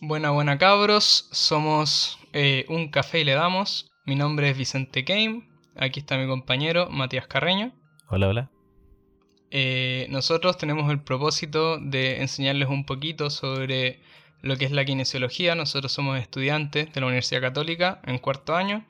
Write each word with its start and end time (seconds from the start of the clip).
Buena, 0.00 0.30
buena 0.30 0.58
cabros, 0.58 1.28
somos 1.32 2.20
eh, 2.32 2.66
Un 2.68 2.88
Café 2.88 3.20
y 3.20 3.24
le 3.24 3.32
damos. 3.32 3.90
Mi 4.04 4.14
nombre 4.14 4.48
es 4.48 4.56
Vicente 4.56 5.02
Game, 5.02 5.48
aquí 5.74 5.98
está 5.98 6.16
mi 6.16 6.28
compañero 6.28 6.88
Matías 6.88 7.26
Carreño. 7.26 7.72
Hola, 8.06 8.28
hola. 8.28 8.50
Eh, 9.50 10.06
nosotros 10.10 10.56
tenemos 10.56 10.88
el 10.92 11.00
propósito 11.00 11.78
de 11.78 12.20
enseñarles 12.20 12.68
un 12.68 12.86
poquito 12.86 13.28
sobre 13.28 14.00
lo 14.40 14.56
que 14.56 14.66
es 14.66 14.70
la 14.70 14.84
kinesiología. 14.84 15.56
Nosotros 15.56 15.90
somos 15.90 16.20
estudiantes 16.20 16.92
de 16.92 17.00
la 17.00 17.06
Universidad 17.08 17.40
Católica 17.40 18.00
en 18.06 18.18
cuarto 18.18 18.54
año 18.54 18.86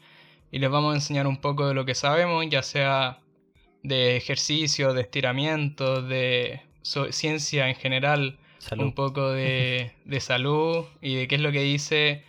y 0.52 0.59
les 0.59 0.70
vamos 0.70 0.93
a 0.93 0.96
enseñar 0.96 1.27
un 1.27 1.38
poco 1.38 1.66
de 1.66 1.72
lo 1.72 1.86
que 1.86 1.95
sabemos, 1.95 2.45
ya 2.50 2.62
sea 2.62 3.20
de 3.82 4.18
ejercicio, 4.18 4.93
de 4.93 5.00
estiramiento, 5.00 6.02
de 6.02 6.61
ciencia 6.82 7.70
en 7.70 7.77
general, 7.77 8.38
un 8.77 8.93
poco 8.95 9.30
de, 9.30 9.93
salud 10.20 10.84
y 11.00 11.14
de 11.14 11.29
qué 11.29 11.36
es 11.36 11.41
lo 11.41 11.52
que 11.52 11.62
dice 11.62 12.24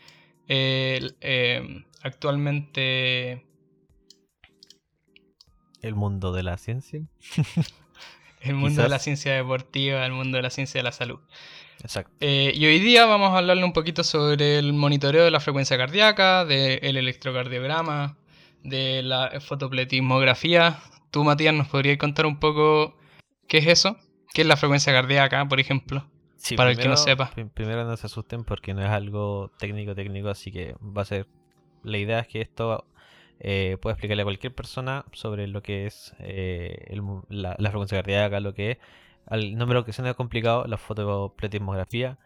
eh, 0.48 1.84
actualmente 2.02 3.44
el 5.82 5.96
mundo 5.96 6.32
de 6.32 6.44
la 6.44 6.58
ciencia. 6.58 7.02
el 8.42 8.56
mundo 8.56 8.84
de 8.84 8.90
la 8.90 9.00
ciencia 9.00 9.34
deportiva, 9.34 10.06
el 10.06 10.12
mundo 10.12 10.38
de 10.38 10.44
la 10.44 10.50
ciencia 10.50 10.80
de 10.80 10.84
la 10.84 10.92
salud. 10.92 11.20
Exacto. 11.82 12.12
Eh, 12.20 12.52
y 12.54 12.66
hoy 12.66 12.80
día 12.80 13.06
vamos 13.06 13.32
a 13.32 13.38
hablarle 13.38 13.64
un 13.64 13.72
poquito 13.72 14.04
sobre 14.04 14.60
el 14.60 14.74
monitoreo 14.74 15.24
de 15.24 15.32
la 15.32 15.40
frecuencia 15.40 15.78
cardíaca, 15.78 16.44
del 16.44 16.98
electrocardiograma, 16.98 18.18
de 18.64 19.04
la 19.04 19.40
fotopletismografía. 19.40 20.80
Tú, 21.12 21.24
Matías, 21.24 21.54
nos 21.54 21.70
podrías 21.70 21.98
contar 21.98 22.26
un 22.26 22.40
poco 22.40 22.98
qué 23.48 23.60
es 23.60 23.68
eso, 23.68 23.98
qué 24.34 24.42
es 24.42 24.48
la 24.48 24.58
frecuencia 24.58 24.92
cardíaca, 24.92 25.48
por 25.48 25.62
ejemplo, 25.62 26.06
para 26.56 26.72
el 26.72 26.78
que 26.78 26.88
no 26.88 26.98
sepa. 26.98 27.32
Primero 27.54 27.86
no 27.86 27.98
se 27.98 28.08
asusten 28.08 28.44
porque 28.44 28.74
no 28.74 28.82
es 28.82 28.90
algo 28.90 29.52
técnico 29.58 29.96
técnico, 29.96 30.30
así 30.30 30.52
que 30.52 30.76
va 30.82 31.04
a 31.04 31.06
ser. 31.06 31.28
La 31.84 31.98
idea 31.98 32.20
es 32.20 32.28
que 32.28 32.42
esto 32.42 32.86
eh, 33.40 33.78
pueda 33.82 33.94
explicarle 33.94 34.24
a 34.24 34.26
cualquier 34.26 34.54
persona 34.54 35.06
sobre 35.14 35.48
lo 35.48 35.62
que 35.62 35.86
es 35.86 36.14
eh, 36.20 36.94
la, 37.30 37.56
la 37.58 37.70
frecuencia 37.70 37.98
cardíaca, 37.98 38.40
lo 38.42 38.54
que 38.54 38.72
es 38.72 38.78
al 39.30 39.56
número 39.56 39.86
que 39.86 39.94
suena 39.94 40.14
complicado, 40.16 40.66
la 40.66 40.78
fotopletismografía, 40.78 42.18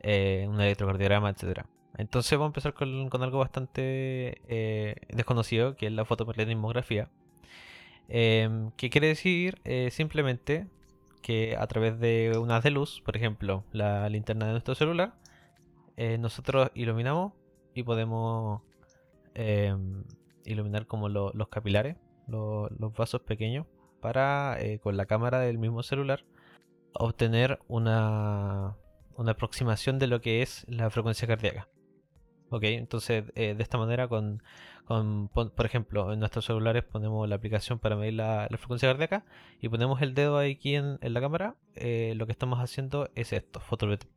eh, 0.00 0.46
un 0.48 0.60
electrocardiograma, 0.60 1.30
etc. 1.30 1.64
Entonces 1.96 2.32
vamos 2.32 2.48
a 2.48 2.52
empezar 2.52 2.74
con, 2.74 3.22
algo 3.22 3.38
bastante 3.38 4.40
eh, 4.48 4.96
desconocido, 5.08 5.76
que 5.76 5.86
es 5.86 5.92
la 5.92 6.04
fotopletismografía. 6.04 7.08
Em, 8.08 8.72
que 8.72 8.90
quiere 8.90 9.06
decir 9.06 9.60
eh, 9.64 9.90
simplemente 9.92 10.66
que 11.22 11.56
a 11.56 11.66
través 11.66 11.98
de 12.00 12.32
una 12.38 12.56
haz 12.56 12.64
de 12.64 12.70
luz, 12.70 13.02
por 13.04 13.16
ejemplo, 13.16 13.64
la 13.72 14.08
linterna 14.08 14.46
de 14.46 14.52
nuestro 14.52 14.74
celular, 14.74 15.14
nosotros 16.18 16.70
iluminamos 16.74 17.34
y 17.74 17.82
podemos 17.82 18.62
em, 19.34 20.04
iluminar 20.46 20.86
como 20.86 21.10
los 21.10 21.48
capilares, 21.48 21.96
los 22.26 22.92
vasos 22.96 23.20
pequeños, 23.20 23.66
para 24.00 24.58
con 24.82 24.96
la 24.96 25.04
cámara 25.04 25.40
del 25.40 25.58
mismo 25.58 25.82
celular 25.82 26.24
obtener 26.94 27.58
una, 27.68 28.76
una 29.16 29.32
aproximación 29.32 29.98
de 29.98 30.06
lo 30.06 30.20
que 30.20 30.42
es 30.42 30.64
la 30.68 30.88
frecuencia 30.90 31.28
cardíaca. 31.28 31.68
Ok, 32.50 32.64
entonces 32.64 33.24
eh, 33.36 33.54
de 33.54 33.62
esta 33.62 33.78
manera 33.78 34.08
con, 34.08 34.42
por 35.32 35.66
ejemplo, 35.66 36.12
en 36.12 36.18
nuestros 36.18 36.44
celulares 36.44 36.82
ponemos 36.82 37.28
la 37.28 37.36
aplicación 37.36 37.78
para 37.78 37.94
medir 37.94 38.14
la, 38.14 38.48
frecuencia 38.50 38.88
cardíaca 38.88 39.24
y 39.60 39.68
ponemos 39.68 40.02
el 40.02 40.14
dedo 40.14 40.38
aquí 40.38 40.74
en, 40.74 40.98
la 41.00 41.20
cámara, 41.20 41.54
eh, 41.76 42.14
lo 42.16 42.26
que 42.26 42.32
estamos 42.32 42.58
haciendo 42.58 43.08
es 43.14 43.32
esto, 43.32 43.60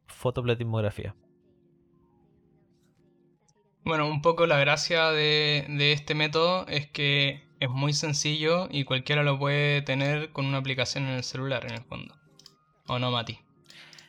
fotopletismografía. 0.08 1.16
Bueno, 3.86 4.08
un 4.08 4.23
poco 4.23 4.47
la 4.47 4.58
gracia 4.58 5.12
de, 5.12 5.66
de 5.70 5.92
este 5.92 6.16
método 6.16 6.66
es 6.68 6.88
que 6.88 7.44
es 7.59 7.70
muy 7.70 7.94
sencillo 7.94 8.68
y 8.72 8.84
cualquiera 8.84 9.22
lo 9.22 9.38
puede 9.38 9.84
tener 9.84 10.31
con 10.31 10.46
una 10.46 10.58
aplicación 10.58 11.03
en 11.03 11.12
el 11.12 11.24
celular 11.24 11.66
en 11.66 11.74
el 11.74 11.84
fondo. 11.84 12.16
¿O 12.88 12.97
no, 12.97 13.12
Mati? 13.12 13.38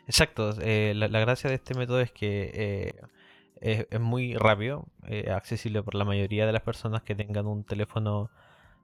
Exacto. 0.07 0.55
Eh, 0.63 0.95
la, 0.95 1.09
gracia 1.21 1.51
de 1.51 1.57
este 1.57 1.75
método 1.75 2.01
es 2.01 2.11
que 2.11 2.95
eh, 3.65 3.87
es, 3.91 4.01
muy 4.01 4.35
rápido, 4.35 4.87
eh, 5.07 5.31
accesible 5.31 5.83
por 5.83 5.95
la 5.95 6.05
mayoría 6.05 6.47
de 6.47 6.53
las 6.53 6.63
personas 6.63 7.03
que 7.03 7.15
tengan 7.15 7.47
un 7.47 7.65
teléfono 7.65 8.31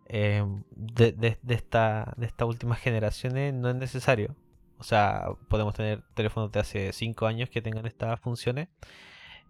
de, 0.09 1.13
de, 1.13 1.55
esta, 1.55 2.15
de 2.17 2.27
estas 2.27 2.49
últimas 2.49 2.81
generaciones. 2.81 3.55
No 3.55 3.69
es 3.71 3.77
necesario. 3.77 4.35
O 4.79 4.83
sea, 4.83 5.29
podemos 5.49 5.75
tener 5.75 6.03
teléfonos 6.15 6.51
de 6.51 6.61
hace 6.61 6.93
5 6.93 7.27
años 7.27 7.51
que 7.51 7.63
tengan 7.63 7.87
estas 7.87 8.19
funciones, 8.19 8.69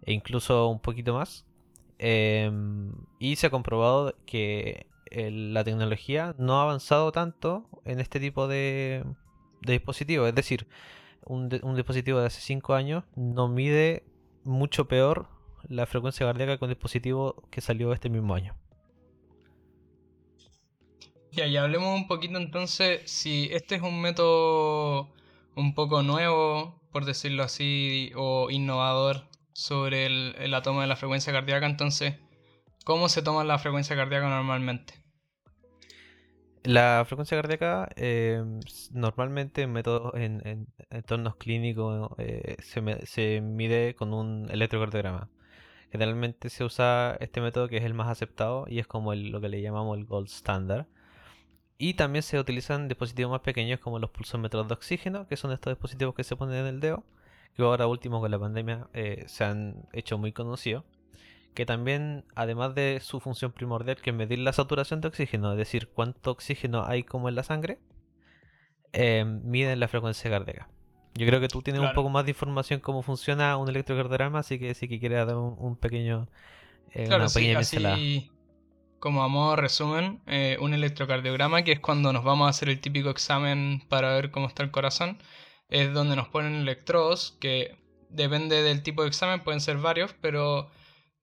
e 0.03 0.13
incluso 0.13 0.67
un 0.67 0.79
poquito 0.79 1.13
más. 1.15 1.45
Em, 1.97 2.93
y 3.19 3.35
se 3.37 3.47
ha 3.47 3.49
comprobado 3.49 4.15
que 4.25 4.87
la 5.11 5.63
tecnología 5.63 6.35
no 6.37 6.59
ha 6.59 6.63
avanzado 6.63 7.11
tanto 7.11 7.67
en 7.85 7.99
este 7.99 8.19
tipo 8.19 8.47
de, 8.47 9.03
de 9.61 9.73
dispositivo. 9.73 10.27
Es 10.27 10.35
decir, 10.35 10.67
un, 11.25 11.49
dispositivo 11.49 12.19
de 12.19 12.27
hace 12.27 12.41
5 12.41 12.73
años 12.73 13.03
no 13.15 13.47
mide 13.47 14.03
mucho 14.43 14.87
peor 14.87 15.27
la 15.67 15.85
frecuencia 15.85 16.25
cardíaca 16.25 16.57
un 16.61 16.69
dispositivo 16.69 17.43
que 17.51 17.61
salió 17.61 17.93
este 17.93 18.09
mismo 18.09 18.33
año. 18.33 18.55
Ya, 21.31 21.47
y 21.47 21.55
hablemos 21.55 21.95
un 21.95 22.07
poquito 22.07 22.37
entonces 22.37 23.09
si 23.09 23.47
este 23.51 23.75
es 23.75 23.81
un 23.81 24.01
método 24.01 25.13
un 25.55 25.73
poco 25.75 26.03
nuevo, 26.03 26.81
por 26.91 27.05
decirlo 27.05 27.43
así, 27.43 28.11
o 28.15 28.49
innovador 28.49 29.27
sobre 29.53 30.47
la 30.47 30.61
toma 30.61 30.81
de 30.81 30.87
la 30.87 30.95
frecuencia 30.95 31.31
cardíaca, 31.31 31.65
entonces, 31.65 32.15
¿cómo 32.83 33.09
se 33.09 33.21
toma 33.21 33.43
la 33.43 33.59
frecuencia 33.59 33.95
cardíaca 33.95 34.29
normalmente? 34.29 35.00
La 36.63 37.03
frecuencia 37.07 37.37
cardíaca 37.37 37.89
em, 37.95 38.59
normalmente 38.91 39.63
en 39.63 39.71
métodos 39.73 40.13
en, 40.15 40.67
entornos 40.91 41.35
clínicos 41.37 42.11
eh, 42.19 42.57
se, 42.59 43.41
mide 43.41 43.95
con 43.95 44.13
un 44.13 44.47
electrocardiograma. 44.51 45.29
Generalmente 45.91 46.49
se 46.49 46.63
usa 46.63 47.17
este 47.19 47.41
método 47.41 47.67
que 47.67 47.77
es 47.77 47.83
el 47.83 47.95
más 47.95 48.09
aceptado 48.09 48.65
y 48.67 48.79
es 48.79 48.87
como 48.87 49.15
lo 49.15 49.41
que 49.41 49.49
le 49.49 49.61
llamamos 49.61 49.97
el 49.97 50.05
gold 50.05 50.27
standard. 50.27 50.85
Y 51.79 51.95
también 51.95 52.23
se 52.23 52.39
utilizan 52.39 52.87
dispositivos 52.87 53.31
más 53.31 53.41
pequeños 53.41 53.79
como 53.79 53.97
los 53.99 54.11
pulsómetros 54.11 54.67
de 54.67 54.73
oxígeno, 54.75 55.27
que 55.27 55.37
son 55.37 55.51
estos 55.51 55.73
dispositivos 55.73 56.13
que 56.15 56.23
se 56.23 56.35
ponen 56.35 56.57
en 56.57 56.67
el 56.67 56.79
dedo, 56.79 57.03
que 57.55 57.63
ahora 57.63 57.87
último 57.87 58.21
con 58.21 58.29
la 58.31 58.39
pandemia 58.39 58.87
eh, 58.93 59.23
se 59.27 59.43
han 59.45 59.87
hecho 59.93 60.17
muy 60.19 60.31
conocidos 60.31 60.83
que 61.53 61.65
también, 61.65 62.25
además 62.35 62.75
de 62.75 62.99
su 63.01 63.19
función 63.19 63.51
primordial, 63.51 63.97
que 63.97 64.11
es 64.11 64.15
medir 64.15 64.39
la 64.39 64.53
saturación 64.53 65.01
de 65.01 65.09
oxígeno, 65.09 65.51
es 65.51 65.57
decir, 65.57 65.89
cuánto 65.89 66.31
oxígeno 66.31 66.85
hay 66.85 67.03
como 67.03 67.29
en 67.29 67.35
la 67.35 67.43
sangre, 67.43 67.79
eh, 68.93 69.25
miden 69.25 69.79
la 69.79 69.87
frecuencia 69.87 70.29
cardíaca. 70.29 70.69
Yo 71.13 71.27
creo 71.27 71.41
que 71.41 71.49
tú 71.49 71.61
tienes 71.61 71.81
un 71.81 71.93
poco 71.93 72.09
más 72.09 72.23
de 72.23 72.31
información 72.31 72.79
cómo 72.79 73.03
funciona 73.03 73.57
un 73.57 73.67
electrocardiograma, 73.67 74.39
así 74.39 74.59
que 74.59 74.73
sí 74.73 74.87
que 74.87 74.99
quieres 74.99 75.27
dar 75.27 75.35
un, 75.35 75.75
pequeño, 75.75 76.29
eh, 76.91 77.05
claro, 77.05 77.27
sí, 77.27 77.51
así 77.51 78.31
como 78.99 79.23
a 79.23 79.27
modo 79.27 79.57
resumen, 79.57 80.21
eh, 80.27 80.57
un 80.61 80.73
electrocardiograma, 80.73 81.63
que 81.63 81.73
es 81.73 81.79
cuando 81.79 82.13
nos 82.13 82.23
vamos 82.23 82.45
a 82.45 82.49
hacer 82.51 82.69
el 82.69 82.79
típico 82.79 83.09
examen 83.09 83.83
para 83.89 84.13
ver 84.13 84.31
cómo 84.31 84.47
está 84.47 84.63
el 84.63 84.71
corazón, 84.71 85.17
es 85.69 85.91
donde 85.91 86.15
nos 86.15 86.29
ponen 86.29 86.53
electrodos, 86.53 87.35
que 87.41 87.75
depende 88.09 88.61
del 88.61 88.83
tipo 88.83 89.01
de 89.01 89.09
examen, 89.09 89.43
pueden 89.43 89.59
ser 89.59 89.77
varios, 89.77 90.13
pero 90.21 90.69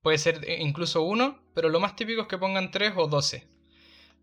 Puede 0.02 0.18
ser 0.18 0.44
eh, 0.48 0.58
incluso 0.60 1.02
uno, 1.02 1.38
pero 1.54 1.68
lo 1.68 1.80
más 1.80 1.96
típico 1.96 2.22
es 2.22 2.28
que 2.28 2.38
pongan 2.38 2.70
tres 2.70 2.92
o 2.96 3.08
doce. 3.08 3.48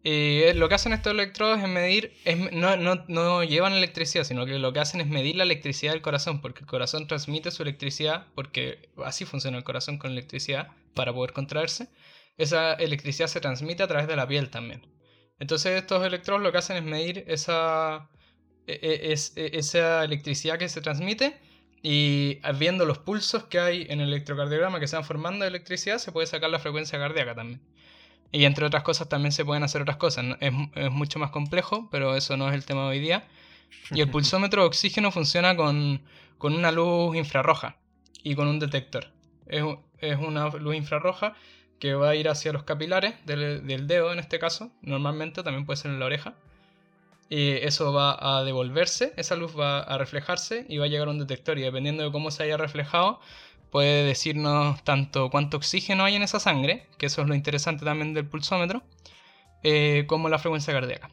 Eh, 0.08 0.54
lo 0.56 0.70
que 0.70 0.76
hacen 0.76 0.94
estos 0.94 1.14
electrodos 1.14 1.60
es 1.60 1.68
medir, 1.68 2.14
no, 2.52 3.44
llevan 3.44 3.74
electricidad, 3.74 4.24
sino 4.24 4.46
que 4.46 4.60
lo 4.60 4.72
que 4.72 4.80
hacen 4.80 5.02
es 5.02 5.08
medir 5.08 5.36
la 5.36 5.44
electricidad 5.44 5.94
del 5.94 6.04
corazón, 6.04 6.42
porque 6.42 6.60
el 6.60 6.68
corazón 6.68 7.08
transmite 7.08 7.50
su 7.50 7.64
electricidad, 7.64 8.28
porque 8.36 8.90
así 9.04 9.26
funciona 9.26 9.58
el 9.58 9.64
corazón 9.64 9.98
con 9.98 10.12
electricidad, 10.12 10.70
para 10.94 11.12
poder 11.14 11.34
contraerse. 11.34 11.90
Esa 12.38 12.74
electricidad 12.74 13.28
se 13.28 13.42
transmite 13.42 13.82
a 13.82 13.88
través 13.88 14.08
de 14.08 14.16
la 14.16 14.28
piel 14.28 14.50
también. 14.52 14.88
Entonces 15.40 15.78
estos 15.78 16.06
electrodos 16.06 16.44
lo 16.44 16.52
que 16.52 16.60
hacen 16.60 16.78
es 16.78 16.84
medir 16.84 17.26
esa, 17.28 18.10
e, 18.68 18.74
e, 18.74 19.14
e, 19.14 19.58
esa 19.58 20.04
electricidad 20.04 20.60
que 20.60 20.70
se 20.70 20.82
transmite 20.82 21.40
y 21.88 22.40
viendo 22.58 22.84
los 22.84 22.98
pulsos 22.98 23.44
que 23.44 23.60
hay 23.60 23.86
en 23.92 24.02
el 24.02 24.08
electrocardiograma 24.08 24.80
que 24.80 24.88
se 24.88 24.96
van 24.96 25.06
formando 25.06 25.44
de 25.44 25.50
electricidad, 25.50 26.00
se 26.00 26.12
puede 26.12 26.26
sacar 26.26 26.50
la 26.50 26.58
frecuencia 26.58 26.98
cardíaca 26.98 27.36
también. 27.36 27.62
Y 28.32 28.46
entre 28.46 28.66
otras 28.66 28.82
cosas 28.82 29.08
también 29.08 29.32
se 29.32 29.46
pueden 29.46 29.62
hacer 29.62 29.84
otras 29.84 29.98
cosas. 29.98 30.26
Es, 30.40 30.52
mucho 30.92 31.20
más 31.20 31.30
complejo, 31.30 31.88
pero 31.92 32.16
eso 32.16 32.38
no 32.38 32.50
es 32.50 32.56
el 32.56 32.66
tema 32.66 32.86
de 32.86 32.88
hoy 32.88 33.00
día. 33.00 33.28
Y 33.92 34.02
el 34.02 34.10
pulsómetro 34.12 34.64
de 34.64 34.68
oxígeno 34.68 35.12
funciona 35.12 35.56
con, 35.56 36.02
una 36.40 36.72
luz 36.72 37.16
infrarroja 37.16 37.78
y 38.24 38.34
con 38.34 38.48
un 38.48 38.58
detector. 38.58 39.12
Es, 39.46 39.62
una 40.18 40.50
luz 40.50 40.76
infrarroja 40.76 41.36
que 41.78 41.94
va 41.94 42.10
a 42.10 42.16
ir 42.16 42.30
hacia 42.30 42.52
los 42.52 42.64
capilares 42.64 43.14
del, 43.28 43.68
del 43.68 43.86
dedo 43.86 44.12
en 44.12 44.18
este 44.18 44.40
caso. 44.40 44.72
Normalmente 44.82 45.44
también 45.44 45.68
puede 45.68 45.78
ser 45.78 45.92
en 45.92 46.00
la 46.00 46.08
oreja 46.08 46.34
y 47.30 47.52
eso 47.52 47.92
va 47.92 48.18
a 48.20 48.44
devolverse, 48.44 49.14
esa 49.18 49.36
luz 49.36 49.58
va 49.58 49.80
a 49.80 49.98
reflejarse 49.98 50.66
y 50.70 50.78
va 50.78 50.86
a 50.86 50.88
llegar 50.88 51.08
a 51.08 51.12
un 51.12 51.20
detector 51.20 51.58
y 51.58 51.62
dependiendo 51.62 52.04
de 52.04 52.12
cómo 52.12 52.32
se 52.32 52.44
haya 52.44 52.58
reflejado, 52.58 53.20
puede 53.72 54.04
decirnos 54.06 54.84
tanto 54.84 55.30
cuánto 55.30 55.58
oxígeno 55.58 56.04
hay 56.04 56.16
en 56.16 56.24
esa 56.24 56.40
sangre, 56.40 56.88
que 56.98 57.08
eso 57.08 57.22
es 57.22 57.28
lo 57.28 57.36
interesante 57.36 57.84
también 57.84 58.14
del 58.14 58.28
pulsómetro, 58.28 58.84
eh, 59.64 60.06
como 60.08 60.30
la 60.30 60.40
frecuencia 60.40 60.74
cardíaca. 60.74 61.10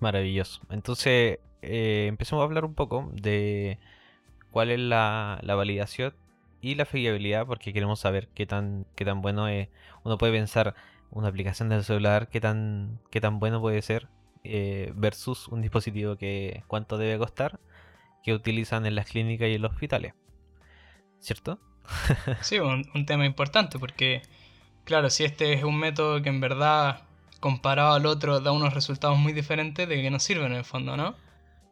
Maravilloso. 0.00 0.60
Entonces, 0.70 1.38
eh, 1.62 2.06
empecemos 2.08 2.42
a 2.42 2.44
hablar 2.44 2.64
un 2.64 2.74
poco 2.74 3.10
de 3.14 3.78
cuál 4.50 4.70
es 4.70 4.80
la, 4.80 5.40
validación 5.46 6.14
y 6.60 6.74
la 6.74 6.84
fiabilidad, 6.84 7.46
porque 7.46 7.72
queremos 7.72 8.00
saber 8.00 8.28
qué 8.34 8.46
tan, 8.46 8.86
qué 8.96 9.04
tan 9.04 9.22
bueno 9.22 9.48
es. 9.48 9.68
Uno 10.02 10.18
puede 10.18 10.32
pensar 10.32 10.74
una 11.10 11.28
aplicación 11.28 11.68
del 11.68 11.84
celular, 11.84 12.28
qué 12.28 12.40
tan, 12.40 13.00
qué 13.10 13.20
tan 13.20 13.38
bueno 13.38 13.60
puede 13.60 13.80
ser, 13.82 14.08
eh, 14.44 14.92
versus 14.94 15.48
un 15.48 15.62
dispositivo 15.62 16.16
que 16.16 16.62
cuánto 16.66 16.98
debe 16.98 17.18
costar, 17.18 17.60
que 18.22 18.34
utilizan 18.34 18.86
en 18.86 18.94
las 18.94 19.06
clínicas 19.06 19.48
y 19.48 19.54
en 19.54 19.62
los 19.62 19.72
hospitales. 19.72 20.14
¿Cierto? 21.18 21.58
sí, 22.42 22.58
un, 22.58 22.88
un 22.94 23.06
tema 23.06 23.26
importante, 23.26 23.78
porque, 23.78 24.22
claro, 24.84 25.10
si 25.10 25.24
este 25.24 25.54
es 25.54 25.64
un 25.64 25.78
método 25.78 26.22
que 26.22 26.28
en 26.28 26.40
verdad 26.40 27.04
comparado 27.40 27.94
al 27.94 28.06
otro 28.06 28.40
da 28.40 28.52
unos 28.52 28.72
resultados 28.74 29.18
muy 29.18 29.32
diferentes, 29.32 29.88
de 29.88 30.00
que 30.00 30.10
nos 30.10 30.22
sirve 30.22 30.46
en 30.46 30.52
el 30.52 30.64
fondo, 30.64 30.96
¿no? 30.96 31.14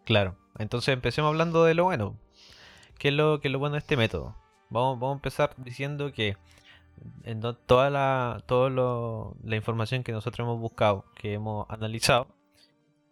Claro, 0.04 0.36
entonces 0.58 0.92
empecemos 0.92 1.28
hablando 1.28 1.64
de 1.64 1.74
lo 1.74 1.84
bueno. 1.84 2.16
¿Qué 2.98 3.08
es 3.08 3.14
lo, 3.14 3.40
que 3.40 3.48
es 3.48 3.52
lo 3.52 3.58
bueno 3.58 3.74
de 3.74 3.80
este 3.80 3.96
método? 3.96 4.36
Vamos, 4.68 4.98
vamos 4.98 5.14
a 5.14 5.18
empezar 5.18 5.54
diciendo 5.56 6.12
que 6.12 6.36
en 7.24 7.40
toda 7.66 7.90
la, 7.90 8.42
toda 8.46 8.70
la 8.70 9.56
información 9.56 10.02
que 10.02 10.12
nosotros 10.12 10.44
hemos 10.46 10.60
buscado, 10.60 11.04
que 11.14 11.34
hemos 11.34 11.66
analizado, 11.68 12.28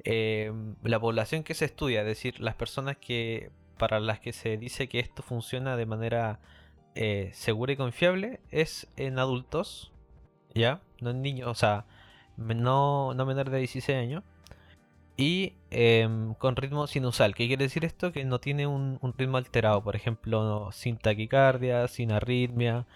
eh, 0.04 0.52
la 0.82 1.00
población 1.00 1.42
que 1.42 1.54
se 1.54 1.66
estudia, 1.66 2.00
es 2.00 2.06
decir, 2.06 2.40
las 2.40 2.54
personas 2.54 2.96
que 2.96 3.50
para 3.76 3.98
las 3.98 4.20
que 4.20 4.32
se 4.32 4.56
dice 4.58 4.88
que 4.88 4.98
esto 4.98 5.22
funciona 5.22 5.76
de 5.76 5.86
manera 5.86 6.40
eh, 6.94 7.30
segura 7.32 7.72
y 7.72 7.76
confiable, 7.76 8.40
es 8.50 8.88
en 8.96 9.18
adultos, 9.18 9.92
¿ya? 10.54 10.82
No 11.00 11.10
en 11.10 11.22
niños, 11.22 11.48
o 11.48 11.54
sea, 11.54 11.86
no, 12.36 13.14
no 13.14 13.26
menor 13.26 13.50
de 13.50 13.58
16 13.58 13.98
años. 13.98 14.22
Y 15.16 15.54
em, 15.70 16.34
con 16.34 16.56
ritmo 16.56 16.86
sinusal. 16.86 17.34
¿Qué 17.34 17.46
quiere 17.46 17.64
decir 17.64 17.84
esto? 17.84 18.10
Que 18.10 18.24
no 18.24 18.40
tiene 18.40 18.66
un, 18.66 18.98
ritmo 19.18 19.36
alterado. 19.36 19.82
Por 19.82 19.94
ejemplo, 19.94 20.70
sin 20.72 20.96
taquicardia, 20.96 21.88
sin 21.88 22.10
arritmia, 22.10 22.86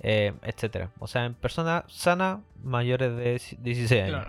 eh, 0.00 0.32
etc. 0.42 0.88
O 0.98 1.06
sea, 1.06 1.26
en 1.26 1.34
personas 1.34 1.84
sanas 1.88 2.40
mayores 2.62 3.14
de 3.16 3.58
16 3.62 4.02
años. 4.02 4.26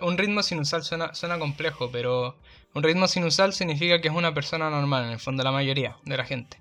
Un 0.00 0.18
ritmo 0.18 0.42
sinusal 0.42 0.82
suena, 0.84 1.14
suena 1.14 1.38
complejo, 1.38 1.90
pero 1.90 2.36
un 2.74 2.82
ritmo 2.82 3.08
sinusal 3.08 3.52
significa 3.52 4.00
que 4.00 4.08
es 4.08 4.14
una 4.14 4.32
persona 4.32 4.70
normal, 4.70 5.04
en 5.04 5.10
el 5.10 5.18
fondo, 5.18 5.42
la 5.42 5.52
mayoría 5.52 5.96
de 6.04 6.16
la 6.16 6.24
gente. 6.24 6.60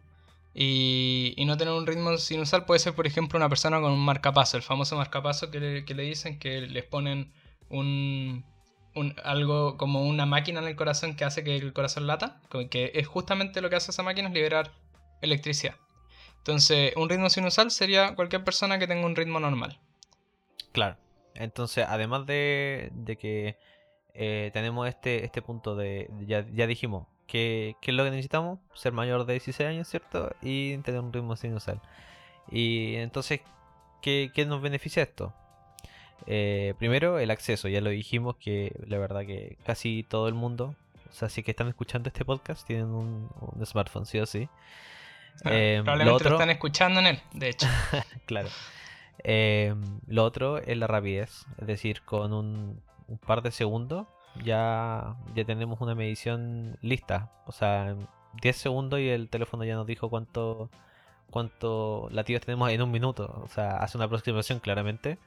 Y, 0.53 1.35
no 1.45 1.57
tener 1.57 1.73
un 1.73 1.87
ritmo 1.87 2.17
sinusal 2.17 2.65
puede 2.65 2.79
ser, 2.79 2.93
por 2.93 3.07
ejemplo, 3.07 3.37
una 3.37 3.47
persona 3.47 3.79
con 3.79 3.91
un 3.91 4.03
marcapaso, 4.03 4.57
el 4.57 4.63
famoso 4.63 4.97
marcapaso 4.97 5.49
que 5.49 5.59
le, 5.59 6.03
dicen 6.03 6.39
que 6.39 6.61
les 6.61 6.83
ponen 6.83 7.31
un, 7.69 8.43
algo 9.23 9.77
como 9.77 10.05
una 10.05 10.25
máquina 10.25 10.59
en 10.59 10.67
el 10.67 10.75
corazón 10.75 11.15
que 11.15 11.23
hace 11.23 11.43
que 11.43 11.55
el 11.55 11.73
corazón 11.73 12.07
lata, 12.07 12.41
que 12.69 12.91
es 12.95 13.07
justamente 13.07 13.61
lo 13.61 13.69
que 13.69 13.77
hace 13.77 13.91
esa 13.91 14.03
máquina 14.03 14.27
es 14.27 14.33
liberar 14.33 14.71
electricidad. 15.21 15.75
Entonces, 16.39 16.93
un 16.97 17.07
ritmo 17.07 17.29
sinusal 17.29 17.71
sería 17.71 18.15
cualquier 18.15 18.43
persona 18.43 18.79
que 18.79 18.87
tenga 18.87 19.05
un 19.05 19.15
ritmo 19.15 19.39
normal. 19.39 19.79
Claro. 20.73 20.97
Entonces, 21.35 21.85
además 21.87 22.25
de, 22.25 22.91
que 23.19 23.57
eh, 24.13 24.51
tenemos 24.53 24.87
este, 24.87 25.25
este 25.25 25.41
punto 25.41 25.75
de, 25.75 26.09
ya, 26.25 26.45
ya 26.51 26.67
dijimos, 26.67 27.07
¿Qué, 27.31 27.77
es 27.81 27.93
lo 27.93 28.03
que 28.03 28.09
necesitamos? 28.09 28.59
Ser 28.73 28.91
mayor 28.91 29.25
de 29.25 29.33
16 29.33 29.69
años, 29.69 29.87
¿cierto? 29.87 30.35
Y 30.41 30.75
tener 30.79 30.99
un 30.99 31.13
ritmo 31.13 31.37
sinusal. 31.37 31.79
Y 32.51 32.95
entonces, 32.95 33.39
¿qué, 34.01 34.29
nos 34.45 34.61
beneficia 34.61 35.03
esto? 35.03 35.33
Eh, 36.27 36.73
primero, 36.77 37.19
el 37.19 37.31
acceso. 37.31 37.69
Ya 37.69 37.79
lo 37.79 37.89
dijimos 37.89 38.35
que 38.35 38.75
la 38.85 38.97
verdad 38.97 39.21
que 39.21 39.57
casi 39.65 40.03
todo 40.03 40.27
el 40.27 40.33
mundo, 40.33 40.75
o 41.09 41.13
sea, 41.13 41.29
si 41.29 41.41
que 41.41 41.51
están 41.51 41.69
escuchando 41.69 42.09
este 42.09 42.25
podcast, 42.25 42.67
tienen 42.67 42.87
un, 42.87 43.29
smartphone, 43.65 44.05
sí 44.05 44.19
o 44.19 44.25
sí. 44.25 44.49
Ah, 45.45 45.53
em, 45.53 45.85
probablemente 45.85 46.25
lo, 46.25 46.35
están 46.35 46.49
escuchando 46.49 46.99
en 46.99 47.07
él, 47.07 47.19
de 47.31 47.47
hecho. 47.47 47.65
claro. 48.25 48.49
Em, 49.23 49.99
lo 50.07 50.23
otro 50.23 50.57
es 50.57 50.77
la 50.77 50.87
rapidez. 50.87 51.45
Es 51.59 51.67
decir, 51.67 52.01
con 52.03 52.33
un, 52.33 52.81
un 53.07 53.17
par 53.17 53.41
de 53.41 53.51
segundos 53.51 54.07
ya, 54.43 55.15
ya 55.35 55.45
tenemos 55.45 55.81
una 55.81 55.95
medición 55.95 56.77
lista. 56.81 57.31
O 57.45 57.51
sea, 57.51 57.95
10 58.41 58.55
segundos 58.55 58.99
y 58.99 59.09
el 59.09 59.29
teléfono 59.29 59.63
ya 59.63 59.75
nos 59.75 59.87
dijo 59.87 60.09
cuánto, 60.09 60.69
cuánto 61.29 62.07
latidos 62.11 62.45
tenemos 62.45 62.69
en 62.71 62.81
un 62.81 62.91
minuto. 62.91 63.41
O 63.43 63.47
sea, 63.47 63.77
hace 63.77 63.97
una 63.97 64.05
aproximación 64.05 64.59
claramente, 64.59 65.17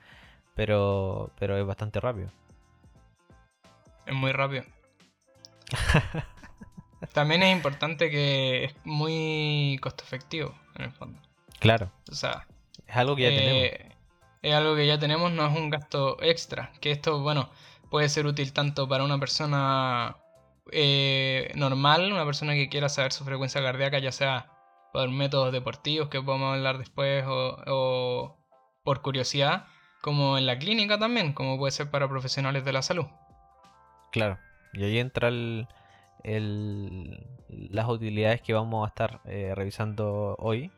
pero, 0.54 1.30
pero 1.38 1.56
es 1.58 1.66
bastante 1.66 2.00
rápido. 2.00 2.28
Es 4.06 4.14
muy 4.14 4.32
rápido. 4.32 4.64
También 7.12 7.42
es 7.42 7.54
importante 7.54 8.10
que 8.10 8.64
es 8.64 8.74
muy 8.84 9.78
costo 9.82 10.04
efectivo, 10.04 10.54
en 10.74 10.84
el 10.84 10.92
fondo. 10.92 11.20
Claro. 11.60 11.90
O 12.10 12.14
sea, 12.14 12.46
es 12.86 12.96
algo 12.96 13.16
que 13.16 13.22
ya 13.22 13.28
tenemos. 13.30 13.62
Eh, 13.62 13.96
es 14.42 14.54
algo 14.54 14.76
que 14.76 14.86
ya 14.86 14.98
tenemos, 14.98 15.32
no 15.32 15.46
es 15.46 15.56
un 15.56 15.70
gasto 15.70 16.22
extra. 16.22 16.72
Que 16.80 16.90
esto, 16.90 17.20
bueno, 17.20 17.50
puede 17.90 18.08
ser 18.08 18.26
útil 18.26 18.52
tanto 18.52 18.88
para 18.88 19.04
una 19.04 19.18
persona 19.18 20.16
eh, 20.72 21.52
normal, 21.54 22.12
una 22.12 22.24
persona 22.24 22.54
que 22.54 22.68
quiera 22.68 22.88
saber 22.88 23.12
su 23.12 23.24
frecuencia 23.24 23.62
cardíaca, 23.62 23.98
ya 23.98 24.12
sea 24.12 24.50
por 24.92 25.08
métodos 25.10 25.52
deportivos 25.52 26.08
que 26.08 26.22
podemos 26.22 26.54
hablar 26.54 26.78
después 26.78 27.24
o, 27.26 28.36
por 28.84 29.02
curiosidad, 29.02 29.66
como 30.02 30.38
en 30.38 30.46
la 30.46 30.58
clínica 30.58 30.98
también, 30.98 31.32
como 31.32 31.58
puede 31.58 31.72
ser 31.72 31.90
para 31.90 32.08
profesionales 32.08 32.64
de 32.64 32.72
la 32.72 32.82
salud. 32.82 33.06
Claro, 34.12 34.38
y 34.72 34.84
ahí 34.84 34.98
entra 34.98 35.30
las 36.20 37.88
utilidades 37.88 38.40
que 38.42 38.52
vamos 38.52 38.84
a 38.84 38.88
estar 38.88 39.20
eh, 39.24 39.52
revisando 39.54 40.36
hoy, 40.38 40.70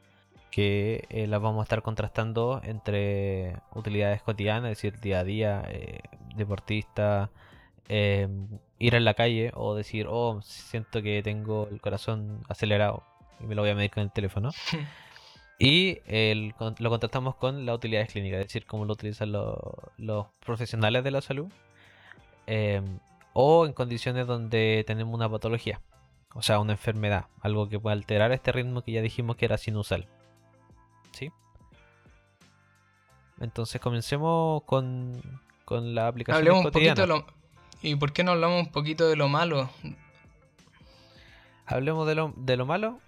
que 0.51 1.05
eh, 1.11 1.27
las 1.27 1.41
vamos 1.41 1.61
a 1.61 1.63
estar 1.65 1.83
contrastando 1.83 2.61
entre 2.65 3.57
utilidades 3.75 4.23
cotidianas, 4.23 4.73
es 4.73 4.79
decir, 4.79 5.01
día 5.01 5.21
a 5.21 5.25
día, 5.25 5.63
eh, 5.69 6.01
deportista, 6.35 7.31
em, 7.89 8.49
ir 8.79 8.97
a 8.97 9.01
la 9.01 9.15
calle 9.15 9.53
o 9.55 9.75
decir, 9.75 10.07
oh, 10.09 10.41
siento 10.43 11.03
que 11.03 11.23
tengo 11.23 11.69
el 11.71 11.81
corazón 11.81 12.41
acelerado 12.49 13.03
y 13.41 13.45
me 13.45 13.55
lo 13.55 13.63
voy 13.63 13.71
a 13.71 13.75
medir 13.75 13.91
con 13.91 14.03
el 14.03 14.13
teléfono. 14.13 14.51
y 15.59 15.99
lo 16.79 16.91
contrastamos 16.91 17.37
con 17.37 17.67
las 17.67 17.77
utilidades 17.77 18.13
clínicas, 18.13 18.41
es 18.41 18.47
decir, 18.47 18.67
cómo 18.67 18.85
lo 18.85 18.95
utilizan 18.95 19.33
los 19.33 20.27
profesionales 20.45 21.05
de 21.05 21.11
la 21.11 21.21
salud 21.21 21.49
em, 22.47 22.99
o 23.33 23.67
en 23.67 23.73
condiciones 23.73 24.27
donde 24.27 24.85
tenemos 24.87 25.15
una 25.15 25.29
patología. 25.29 25.81
O 26.35 26.43
sea, 26.43 26.61
una 26.61 26.73
enfermedad, 26.73 27.27
algo 27.41 27.69
que 27.69 27.81
puede 27.81 27.95
alterar 27.95 28.33
este 28.33 28.53
ritmo 28.53 28.83
que 28.83 28.93
ya 28.93 29.01
dijimos 29.01 29.37
que 29.37 29.47
era 29.47 29.57
sinusal. 29.57 30.07
¿Sí? 31.17 31.33
Entonces 33.41 33.81
comencemos 33.81 34.63
con, 34.65 35.21
con 35.65 35.95
la 35.95 36.09
aplicación 36.09 36.39
Hablemos 36.39 36.65
un 36.65 36.71
poquito 36.71 37.01
de 37.01 37.07
lo... 37.07 37.27
¿Y 37.83 37.97
por 37.97 38.13
qué 38.13 38.25
no 38.25 38.33
hablamos 38.33 38.67
un 38.67 38.73
poquito 38.73 39.09
de 39.09 39.17
lo 39.17 39.29
malo? 39.29 39.69
Hablemos 41.67 42.07
de 42.07 42.15
lo, 42.15 42.33
de 42.37 42.57
lo 42.57 42.67
malo. 42.67 43.01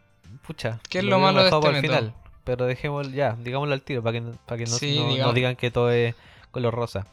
Pucha. 0.46 0.80
¿Qué 0.88 0.98
es 0.98 1.04
lo, 1.04 1.18
malo 1.18 1.42
de 1.42 1.48
este 1.48 1.80
final? 1.80 2.14
Pero 2.44 2.66
dejemos 2.66 3.12
ya, 3.12 3.36
digámoslo 3.36 3.74
al 3.74 3.82
tiro 3.82 4.02
para 4.02 4.20
que, 4.20 4.26
para 4.46 4.58
que 4.58 4.70
no, 4.70 5.32
digan 5.32 5.56
que 5.56 5.70
todo 5.70 5.90
es 5.90 6.14
color 6.50 6.74
rosa. 6.74 7.06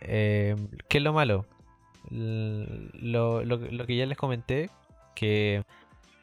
Eh, 0.00 0.56
¿Qué 0.88 0.98
es 0.98 1.04
lo 1.04 1.12
malo? 1.12 1.46
Lo, 2.10 3.44
lo, 3.44 3.86
que 3.86 3.96
ya 3.96 4.06
les 4.06 4.18
comenté, 4.18 4.68
que 5.14 5.64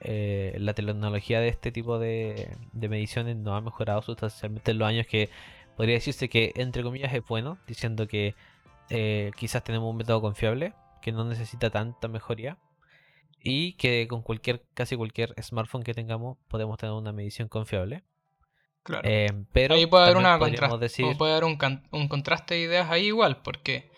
eh, 0.03 0.55
la 0.58 0.74
tecnología 0.74 1.39
de 1.39 1.48
este 1.48 1.72
tipo 1.72 2.00
de, 2.00 2.55
mediciones 2.74 3.36
no 3.38 3.55
ha 3.55 3.62
mejorado 3.62 4.01
sustancialmente 4.01 4.72
en 4.72 4.79
los 4.79 4.88
años 4.88 5.05
que 5.05 5.29
podría 5.77 5.96
decirse 5.96 6.27
que 6.27 6.53
entre 6.55 6.81
comillas 6.81 7.13
es 7.13 7.24
bueno, 7.25 7.60
diciendo 7.67 8.08
que 8.08 8.34
eh, 8.89 9.31
quizás 9.38 9.63
tenemos 9.63 9.89
un 9.89 9.98
método 9.98 10.20
confiable 10.22 10.74
que 11.01 11.12
no 11.12 11.24
necesita 11.24 11.70
tanta 11.70 12.08
mejoría 12.08 12.58
y 13.43 13.74
que 13.74 14.08
con 14.08 14.24
cualquier 14.24 14.63
casi 14.74 14.96
cualquier 14.96 15.36
smartphone 15.41 15.84
que 15.84 15.93
tengamos 15.93 16.38
podemos 16.48 16.77
tener 16.79 16.93
una 16.93 17.12
medición 17.12 17.48
confiable. 17.48 18.03
Claro. 18.84 19.08
Eh, 19.08 19.27
pero 19.53 19.75
ahí 19.75 19.86
puede 19.86 20.05
haber 20.05 20.17
una 20.17 20.39
decir... 20.79 21.05
puede 21.15 21.34
haber 21.34 21.43
un, 21.43 21.60
un, 21.91 22.08
contraste 22.08 22.55
de 22.55 22.62
ideas 22.62 22.89
ahí 22.89 23.08
igual, 23.08 23.43
porque 23.43 23.91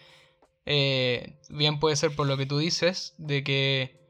bien 0.65 1.79
puede 1.79 1.95
ser 1.95 2.13
por 2.13 2.27
lo 2.27 2.35
que 2.35 2.45
tú 2.45 2.57
dices 2.57 3.15
de 3.17 3.43
que 3.45 4.02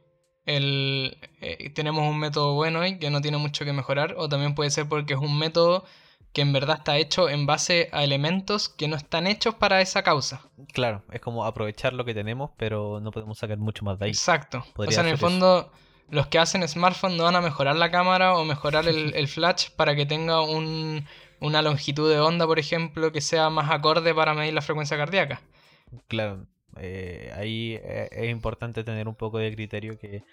el, 0.45 1.17
eh, 1.41 1.69
tenemos 1.71 2.07
un 2.09 2.19
método 2.19 2.53
bueno 2.53 2.85
y 2.85 3.00
que 3.00 3.09
no 3.09 3.21
tiene 3.21 3.38
mucho 3.38 3.65
que 3.65 3.73
mejorar, 3.73 4.15
o 4.17 4.29
también 4.29 4.55
puede 4.55 4.71
ser 4.71 4.88
porque 4.88 5.13
es 5.13 5.19
un 5.19 5.38
método 5.38 5.85
que 6.33 6.41
en 6.41 6.51
verdad 6.51 6.77
está 6.79 6.97
hecho 6.97 7.29
en 7.29 7.45
base 7.45 7.89
a 7.91 8.03
elementos 8.03 8.67
que 8.67 8.88
no 8.88 8.95
están 8.95 9.27
hechos 9.27 9.53
para 9.55 9.81
esa 9.81 10.01
causa. 10.01 10.41
Claro, 10.73 11.03
es 11.12 11.21
como 11.21 11.45
aprovechar 11.45 11.93
lo 11.93 12.05
que 12.05 12.15
tenemos, 12.15 12.51
pero 12.57 13.00
no 13.00 13.12
podemos 13.12 13.38
sacar 13.38 13.57
mucho 13.57 13.85
más 13.85 14.00
de 14.00 14.05
ahí. 14.05 14.12
Exacto. 14.12 14.65
o 14.75 14.91
sea, 14.91 15.03
en 15.03 15.09
el 15.09 15.17
fondo, 15.19 15.71
los 16.09 16.27
que 16.27 16.39
hacen 16.39 16.67
smartphone 16.67 17.17
no 17.17 17.25
van 17.25 17.35
a 17.35 17.41
mejorar 17.41 17.75
la 17.75 17.91
cámara 17.91 18.35
o 18.35 18.43
mejorar 18.45 18.88
el, 18.88 19.27
flash 19.27 19.69
para 19.75 19.95
que 19.95 20.07
tenga 20.07 20.41
una 20.41 21.62
longitud 21.62 22.09
de 22.09 22.19
onda, 22.19 22.47
por 22.47 22.57
ejemplo, 22.57 23.12
que 23.12 23.21
sea 23.21 23.51
más 23.51 23.69
acorde 23.69 24.15
para 24.15 24.33
medir 24.33 24.55
la 24.55 24.62
frecuencia 24.62 24.97
cardíaca. 24.97 25.41
Claro, 26.07 26.47
eh, 26.77 27.32
ahí 27.36 27.80
eh, 27.84 28.10
es 28.12 28.30
importante 28.30 28.84
tener 28.84 29.08
un 29.08 29.15
poco 29.15 29.38
de 29.39 29.53
criterio 29.53 29.98
que 30.00 30.24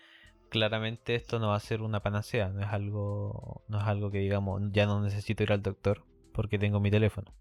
claramente 0.51 1.15
esto 1.15 1.39
no 1.39 1.49
va 1.49 1.57
a 1.57 1.61
ser 1.61 1.83
una 1.83 2.01
panacea, 2.03 2.49
no 2.51 2.61
es 2.61 2.69
algo, 2.69 3.63
no 3.69 3.79
es 3.81 3.85
algo 3.87 4.11
que 4.11 4.19
digamos 4.19 4.63
ya 4.73 4.87
no 4.87 5.01
necesito 5.01 5.43
ir 5.43 5.53
al 5.53 5.63
doctor 5.63 6.05
porque 6.33 6.59
tengo 6.59 6.81
mi 6.81 6.91
teléfono. 6.91 7.33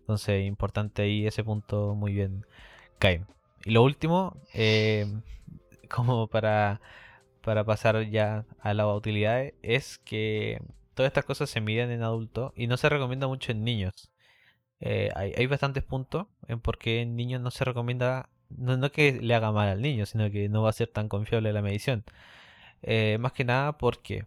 Entonces, 0.00 0.44
importante 0.46 1.02
ahí 1.02 1.26
ese 1.26 1.44
punto 1.44 1.94
muy 1.94 2.12
bien 2.14 2.46
cae. 2.98 3.24
Y 3.64 3.72
lo 3.72 3.82
último, 3.82 4.36
eh, 4.54 5.06
como 5.90 6.28
para, 6.28 6.80
para 7.42 7.64
pasar 7.64 8.02
ya 8.10 8.46
a 8.60 8.74
las 8.74 8.86
utilidades, 8.86 9.54
es 9.62 9.98
que 9.98 10.60
todas 10.94 11.10
estas 11.10 11.24
cosas 11.24 11.50
se 11.50 11.60
miden 11.60 11.90
en 11.90 12.02
adultos 12.02 12.52
y 12.56 12.66
no 12.66 12.76
se 12.76 12.88
recomienda 12.88 13.28
mucho 13.28 13.52
en 13.52 13.64
niños. 13.64 14.10
Hay, 15.14 15.32
hay, 15.36 15.46
bastantes 15.46 15.84
puntos 15.84 16.26
en 16.48 16.60
por 16.60 16.76
qué 16.76 17.02
en 17.02 17.14
niños 17.14 17.40
no 17.40 17.52
se 17.52 17.64
recomienda, 17.64 18.28
no, 18.58 18.76
no 18.76 18.92
que 18.92 19.12
le 19.12 19.34
haga 19.34 19.52
mal 19.52 19.68
al 19.68 19.82
niño, 19.82 20.06
sino 20.06 20.30
que 20.30 20.48
no 20.48 20.62
va 20.62 20.70
a 20.70 20.72
ser 20.72 20.88
tan 20.88 21.08
confiable 21.08 21.52
la 21.52 21.62
medición. 21.62 22.04
Eh, 22.82 23.18
más 23.20 23.32
que 23.32 23.44
nada 23.44 23.78
porque 23.78 24.26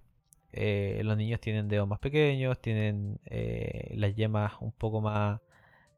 los 1.04 1.18
niños 1.18 1.42
tienen 1.42 1.68
dedos 1.68 1.88
más 1.88 2.00
pequeños, 2.00 2.62
tienen 2.62 3.20
las 3.92 4.16
yemas 4.16 4.54
un 4.62 4.72
poco 4.72 5.02
más 5.02 5.42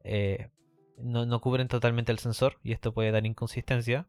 eh, 0.07 0.47
no, 0.97 1.41
cubren 1.41 1.67
totalmente 1.67 2.11
el 2.11 2.19
sensor 2.19 2.59
y 2.63 2.71
esto 2.71 2.93
puede 2.93 3.11
dar 3.11 3.25
inconsistencia. 3.25 4.07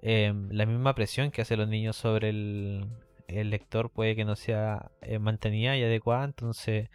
Em, 0.00 0.48
la 0.50 0.66
misma 0.66 0.94
presión 0.94 1.30
que 1.30 1.42
hacen 1.42 1.58
los 1.58 1.68
niños 1.68 1.96
sobre 1.96 2.30
el, 2.30 2.88
lector 3.28 3.90
puede 3.90 4.14
que 4.16 4.24
no 4.24 4.36
sea 4.36 4.92
eh, 5.02 5.18
mantenida 5.18 5.76
y 5.76 5.82
adecuada, 5.82 6.24
entonces 6.24 6.88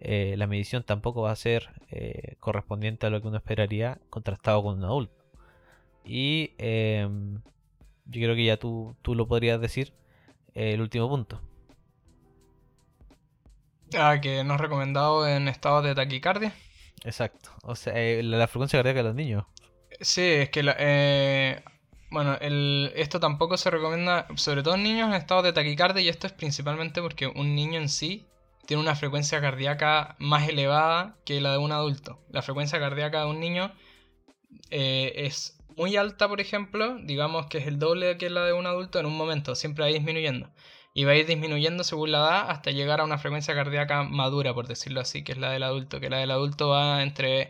eh, 0.00 0.34
la 0.36 0.46
medición 0.46 0.84
tampoco 0.84 1.22
va 1.22 1.32
a 1.32 1.36
ser 1.36 1.70
correspondiente 2.38 3.06
a 3.06 3.10
lo 3.10 3.20
que 3.20 3.28
uno 3.28 3.38
esperaría 3.38 3.98
contrastado 4.10 4.62
con 4.62 4.78
un 4.78 4.84
adulto. 4.84 5.19
Y 6.04 6.52
em, 6.58 7.40
yo 8.06 8.20
creo 8.22 8.34
que 8.34 8.44
ya 8.44 8.56
tú, 8.56 8.96
tú 9.02 9.14
lo 9.14 9.28
podrías 9.28 9.60
decir 9.60 9.92
el 10.54 10.80
último 10.80 11.08
punto. 11.08 11.40
Ah, 13.96 14.20
que 14.20 14.44
no 14.44 14.54
es 14.54 14.60
recomendado 14.60 15.26
en 15.26 15.48
estado 15.48 15.82
de 15.82 15.94
taquicardia. 15.94 16.54
Exacto. 17.04 17.50
O 17.62 17.74
sea, 17.74 17.94
eh, 17.96 18.22
la, 18.22 18.46
frecuencia 18.46 18.78
cardíaca 18.78 18.98
de 18.98 19.04
los 19.04 19.14
niños. 19.14 19.44
Sí, 20.00 20.22
es 20.22 20.50
que 20.50 20.62
eh, 20.78 21.62
bueno, 22.10 22.36
el, 22.40 22.92
esto 22.94 23.20
tampoco 23.20 23.56
se 23.56 23.70
recomienda, 23.70 24.26
sobre 24.36 24.62
todo 24.62 24.74
en 24.74 24.82
niños 24.82 25.08
en 25.08 25.14
estado 25.14 25.42
de 25.42 25.52
taquicardia, 25.52 26.02
y 26.02 26.08
esto 26.08 26.26
es 26.26 26.32
principalmente 26.32 27.00
porque 27.00 27.26
un 27.26 27.54
niño 27.54 27.80
en 27.80 27.88
sí 27.88 28.26
tiene 28.66 28.82
una 28.82 28.94
frecuencia 28.94 29.40
cardíaca 29.40 30.16
más 30.18 30.48
elevada 30.48 31.16
que 31.24 31.40
la 31.40 31.52
de 31.52 31.58
un 31.58 31.72
adulto. 31.72 32.20
La 32.30 32.42
frecuencia 32.42 32.78
cardíaca 32.78 33.20
de 33.20 33.26
un 33.26 33.40
niño 33.40 33.72
eh, 34.70 35.12
es 35.16 35.59
muy 35.80 35.96
alta, 35.96 36.28
por 36.28 36.42
ejemplo, 36.42 36.98
digamos 37.04 37.46
que 37.46 37.56
es 37.56 37.66
el 37.66 37.78
doble 37.78 38.18
que 38.18 38.28
la 38.28 38.44
de 38.44 38.52
un 38.52 38.66
adulto 38.66 39.00
en 39.00 39.06
un 39.06 39.16
momento, 39.16 39.54
siempre 39.54 39.84
va 39.84 39.88
disminuyendo 39.88 40.50
y 40.92 41.04
va 41.04 41.12
a 41.12 41.14
ir 41.14 41.26
disminuyendo 41.26 41.84
según 41.84 42.12
la 42.12 42.18
edad 42.18 42.50
hasta 42.50 42.70
llegar 42.70 43.00
a 43.00 43.04
una 43.04 43.16
frecuencia 43.16 43.54
cardíaca 43.54 44.02
madura, 44.02 44.52
por 44.52 44.66
decirlo 44.66 45.00
así, 45.00 45.24
que 45.24 45.32
es 45.32 45.38
la 45.38 45.50
del 45.50 45.62
adulto, 45.62 45.98
que 45.98 46.10
la 46.10 46.18
del 46.18 46.32
adulto 46.32 46.68
va 46.68 47.02
entre 47.02 47.48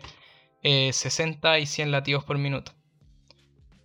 60 0.62 1.56
eh, 1.56 1.60
y 1.62 1.66
100 1.66 1.90
latidos 1.90 2.22
por 2.22 2.38
minuto. 2.38 2.70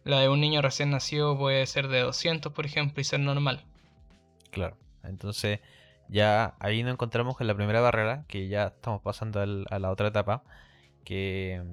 La 0.03 0.19
de 0.19 0.29
un 0.29 0.41
niño 0.41 0.61
recién 0.61 0.91
nacido 0.91 1.35
puede 1.35 1.65
ser 1.65 1.87
de 1.87 2.01
200, 2.01 2.53
por 2.53 2.67
ejemplo, 2.67 3.01
y 3.01 3.03
ser 3.03 3.21
normal. 3.21 3.65
Claro, 4.51 4.77
entonces 5.03 5.59
ya 6.07 6.53
ahí 6.59 6.83
nos 6.83 6.93
encontramos 6.93 7.35
con 7.35 7.47
la 7.47 7.55
primera 7.55 7.81
barrera, 7.81 8.25
que 8.27 8.47
ya 8.47 8.67
estamos 8.67 9.01
pasando 9.01 9.41
a 9.41 9.79
la 9.79 9.89
otra 9.89 10.09
etapa, 10.09 10.43
que 11.03 11.63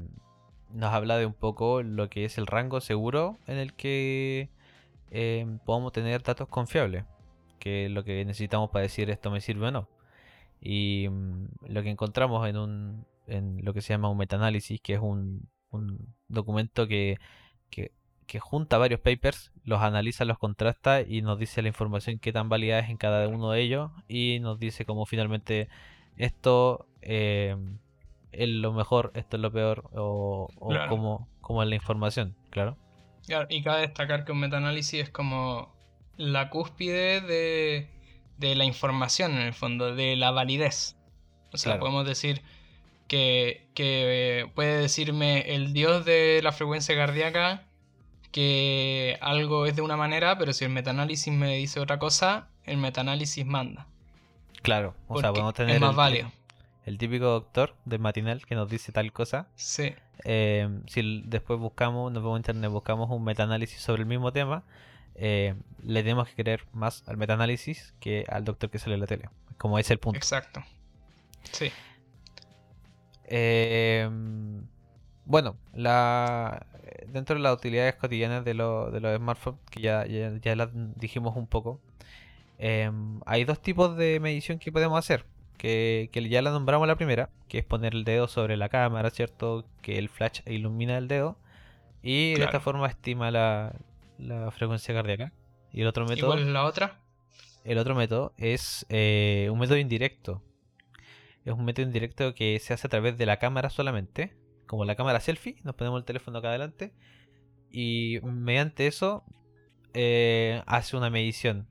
nos 0.73 0.93
habla 0.93 1.17
de 1.19 1.27
un 1.27 1.35
poco 1.35 1.83
lo 1.83 2.09
que 2.09 2.25
es 2.25 2.39
el 2.39 2.47
rango 2.47 2.81
seguro 2.81 3.39
en 3.47 3.59
el 3.59 3.75
que 3.75 4.51
eh, 5.11 5.47
podemos 5.65 5.93
tener 5.93 6.23
datos 6.23 6.49
confiables 6.49 7.05
que 7.63 7.87
es 7.87 7.93
lo 7.93 8.03
que 8.03 8.25
necesitamos 8.25 8.71
para 8.71 8.83
decir 8.83 9.09
esto 9.09 9.31
me 9.31 9.41
sirve 9.41 9.69
o 9.69 9.71
no. 9.71 9.89
Y 10.61 11.07
mm, 11.09 11.47
lo 11.69 11.83
que 11.85 11.91
encontramos 11.91 12.49
en, 12.49 12.57
un, 12.57 13.07
en 13.29 13.65
lo 13.65 13.73
que 13.73 13.83
se 13.83 13.95
llama 13.95 14.11
un 14.11 14.19
metaanálisis, 14.19 14.81
que 14.81 14.95
es 14.95 15.01
un, 15.01 15.49
un 15.71 16.13
documento 16.27 16.89
que, 16.89 17.19
que, 17.71 18.41
junta 18.41 18.79
varios 18.79 19.01
papers, 19.01 19.53
los 19.63 19.83
analiza, 19.83 20.25
los 20.25 20.39
contrasta 20.39 21.03
y 21.03 21.21
nos 21.23 21.39
dice 21.39 21.61
la 21.61 21.69
información 21.69 22.19
que 22.19 22.33
tan 22.33 22.49
válida 22.49 22.79
es 22.79 22.89
en 22.89 22.97
cada 22.97 23.29
uno 23.29 23.51
de 23.51 23.61
ellos 23.61 23.91
y 24.09 24.39
nos 24.41 24.59
dice 24.59 24.87
cómo 24.87 25.05
finalmente 25.05 25.69
esto 26.17 26.87
eh, 27.03 27.55
es 28.33 28.49
lo 28.49 28.73
mejor, 28.73 29.13
esto 29.15 29.37
es 29.37 29.43
lo 29.43 29.53
peor 29.53 29.91
o, 29.95 30.49
o 30.57 31.29
cómo, 31.41 31.63
es 31.63 31.69
la 31.69 31.75
información, 31.75 32.37
claro. 32.51 32.77
Y 33.49 33.63
cabe 33.63 33.83
destacar 33.83 34.25
que 34.25 34.33
un 34.33 34.41
metaanálisis 34.41 35.01
es 35.01 35.11
como 35.11 35.73
la 36.17 36.51
cúspide 36.51 37.21
de, 37.21 37.89
de 38.39 38.55
la 38.57 38.65
información, 38.65 39.33
en 39.33 39.43
el 39.43 39.55
fondo, 39.55 39.95
de 39.95 40.17
la 40.17 40.31
validez. 40.31 40.97
O 41.53 41.57
sea, 41.57 41.79
podemos 41.79 42.07
decir 42.07 42.43
que, 43.07 43.69
que 43.75 44.51
puede 44.55 44.81
decirme 44.81 45.55
el 45.55 45.73
dios 45.73 46.05
de 46.05 46.41
la 46.43 46.53
frecuencia 46.53 46.97
cardíaca 46.97 47.67
que 48.33 49.19
algo 49.21 49.67
es 49.67 49.77
de 49.77 49.83
una 49.83 49.97
manera, 49.97 50.39
pero 50.39 50.53
si 50.53 50.65
el 50.65 50.71
metaanálisis 50.71 51.33
me 51.33 51.55
dice 51.55 51.79
otra 51.79 51.99
cosa, 51.99 52.49
el 52.65 52.79
metaanálisis 52.79 53.45
manda. 53.47 53.87
Claro, 54.63 54.95
o 55.09 55.21
sea, 55.21 55.31
podemos 55.31 55.55
tener 55.55 55.79
más 55.79 55.91
el, 55.91 55.97
válido. 55.97 56.33
El, 56.85 56.99
típico 56.99 57.27
doctor 57.27 57.75
de 57.85 57.99
matinal 57.99 58.45
que 58.47 58.55
nos 58.55 58.69
dice 58.69 58.93
tal 58.93 59.13
cosa. 59.13 59.49
Sí. 59.55 59.95
Eh, 60.25 60.69
si 60.87 61.23
después 61.27 61.59
buscamos, 61.59 62.13
nos 62.13 62.23
vamos 62.23 62.37
a 62.37 62.41
internet, 62.41 62.71
buscamos 62.71 63.11
un 63.11 63.25
metaanálisis 63.25 63.81
sobre 63.81 64.03
el 64.03 64.09
mismo 64.09 64.33
tema, 64.33 64.65
eh, 65.15 65.55
le 65.83 66.03
tenemos 66.03 66.29
que 66.29 66.43
creer 66.43 66.65
más 66.73 67.05
al 67.07 67.17
metaanálisis 67.17 67.95
que 68.01 68.25
al 68.29 68.45
doctor 68.45 68.71
que 68.71 68.79
sale 68.79 68.95
en 68.95 69.01
la 69.01 69.07
tele. 69.07 69.29
Como 69.59 69.79
es 69.79 69.91
el 69.91 69.99
punto. 69.99 70.19
Exacto. 70.19 70.63
Sí. 71.53 71.71
Eh, 73.25 74.09
bueno, 75.25 75.57
la, 75.73 76.67
dentro 77.07 77.37
de 77.37 77.43
las 77.43 77.55
utilidades 77.55 77.95
cotidianas 77.95 78.45
de, 78.45 78.53
de 78.53 79.01
los 79.01 79.17
smartphones, 79.17 79.61
que 79.71 79.81
ya, 79.81 80.05
ya, 80.07 80.57
las 80.57 80.71
dijimos 80.97 81.37
un 81.37 81.47
poco, 81.47 81.81
eh, 82.59 82.91
hay 83.27 83.45
dos 83.45 83.61
tipos 83.61 83.97
de 83.97 84.21
medición 84.21 84.59
que 84.59 84.73
podemos 84.73 84.99
hacer. 84.99 85.25
Que, 85.63 86.11
que, 86.11 86.29
ya 86.29 86.43
la 86.43 86.51
nombramos 86.51 86.89
la 86.89 86.97
primera, 86.97 87.31
que 87.47 87.59
es 87.59 87.65
poner 87.65 87.95
el 87.95 88.03
dedo 88.03 88.27
sobre 88.27 88.57
la 88.57 88.69
cámara, 88.69 89.11
¿cierto? 89.11 89.65
Que 89.81 89.97
el 89.97 90.09
flash 90.09 90.41
ilumina 90.45 90.99
el 90.99 91.07
dedo. 91.07 91.39
Y 92.03 92.35
de 92.35 92.43
esta 92.43 92.59
forma 92.59 92.89
estima 92.89 93.31
la, 93.31 93.73
la 94.19 94.51
frecuencia 94.51 94.93
cardíaca. 94.93 95.33
Y 95.73 95.83
el 95.83 95.87
otro 95.87 96.05
método. 96.05 96.31
cuál 96.31 96.41
es 96.41 96.49
la 96.49 96.65
otra? 96.65 96.99
El 97.63 97.79
otro 97.79 97.95
método 97.95 98.35
es 98.39 98.85
eh, 98.89 99.51
un 99.53 99.61
método 99.61 99.79
indirecto. 99.79 100.43
Es 101.45 101.53
un 101.53 101.65
método 101.65 101.87
indirecto 101.87 102.35
que 102.35 102.59
se 102.59 102.75
hace 102.75 102.89
a 102.89 102.91
través 102.91 103.17
de 103.17 103.25
la 103.25 103.37
cámara 103.37 103.71
solamente. 103.71 104.35
Como 104.67 104.85
la 104.85 104.97
cámara 104.97 105.21
selfie, 105.21 105.61
nos 105.63 105.77
ponemos 105.77 106.01
el 106.01 106.05
teléfono 106.05 106.39
acá 106.39 106.49
adelante. 106.49 106.93
Y 107.71 108.19
mediante 108.25 108.89
eso 108.89 109.23
eh, 109.95 110.61
hace 110.67 110.97
una 110.97 111.09
medición. 111.09 111.69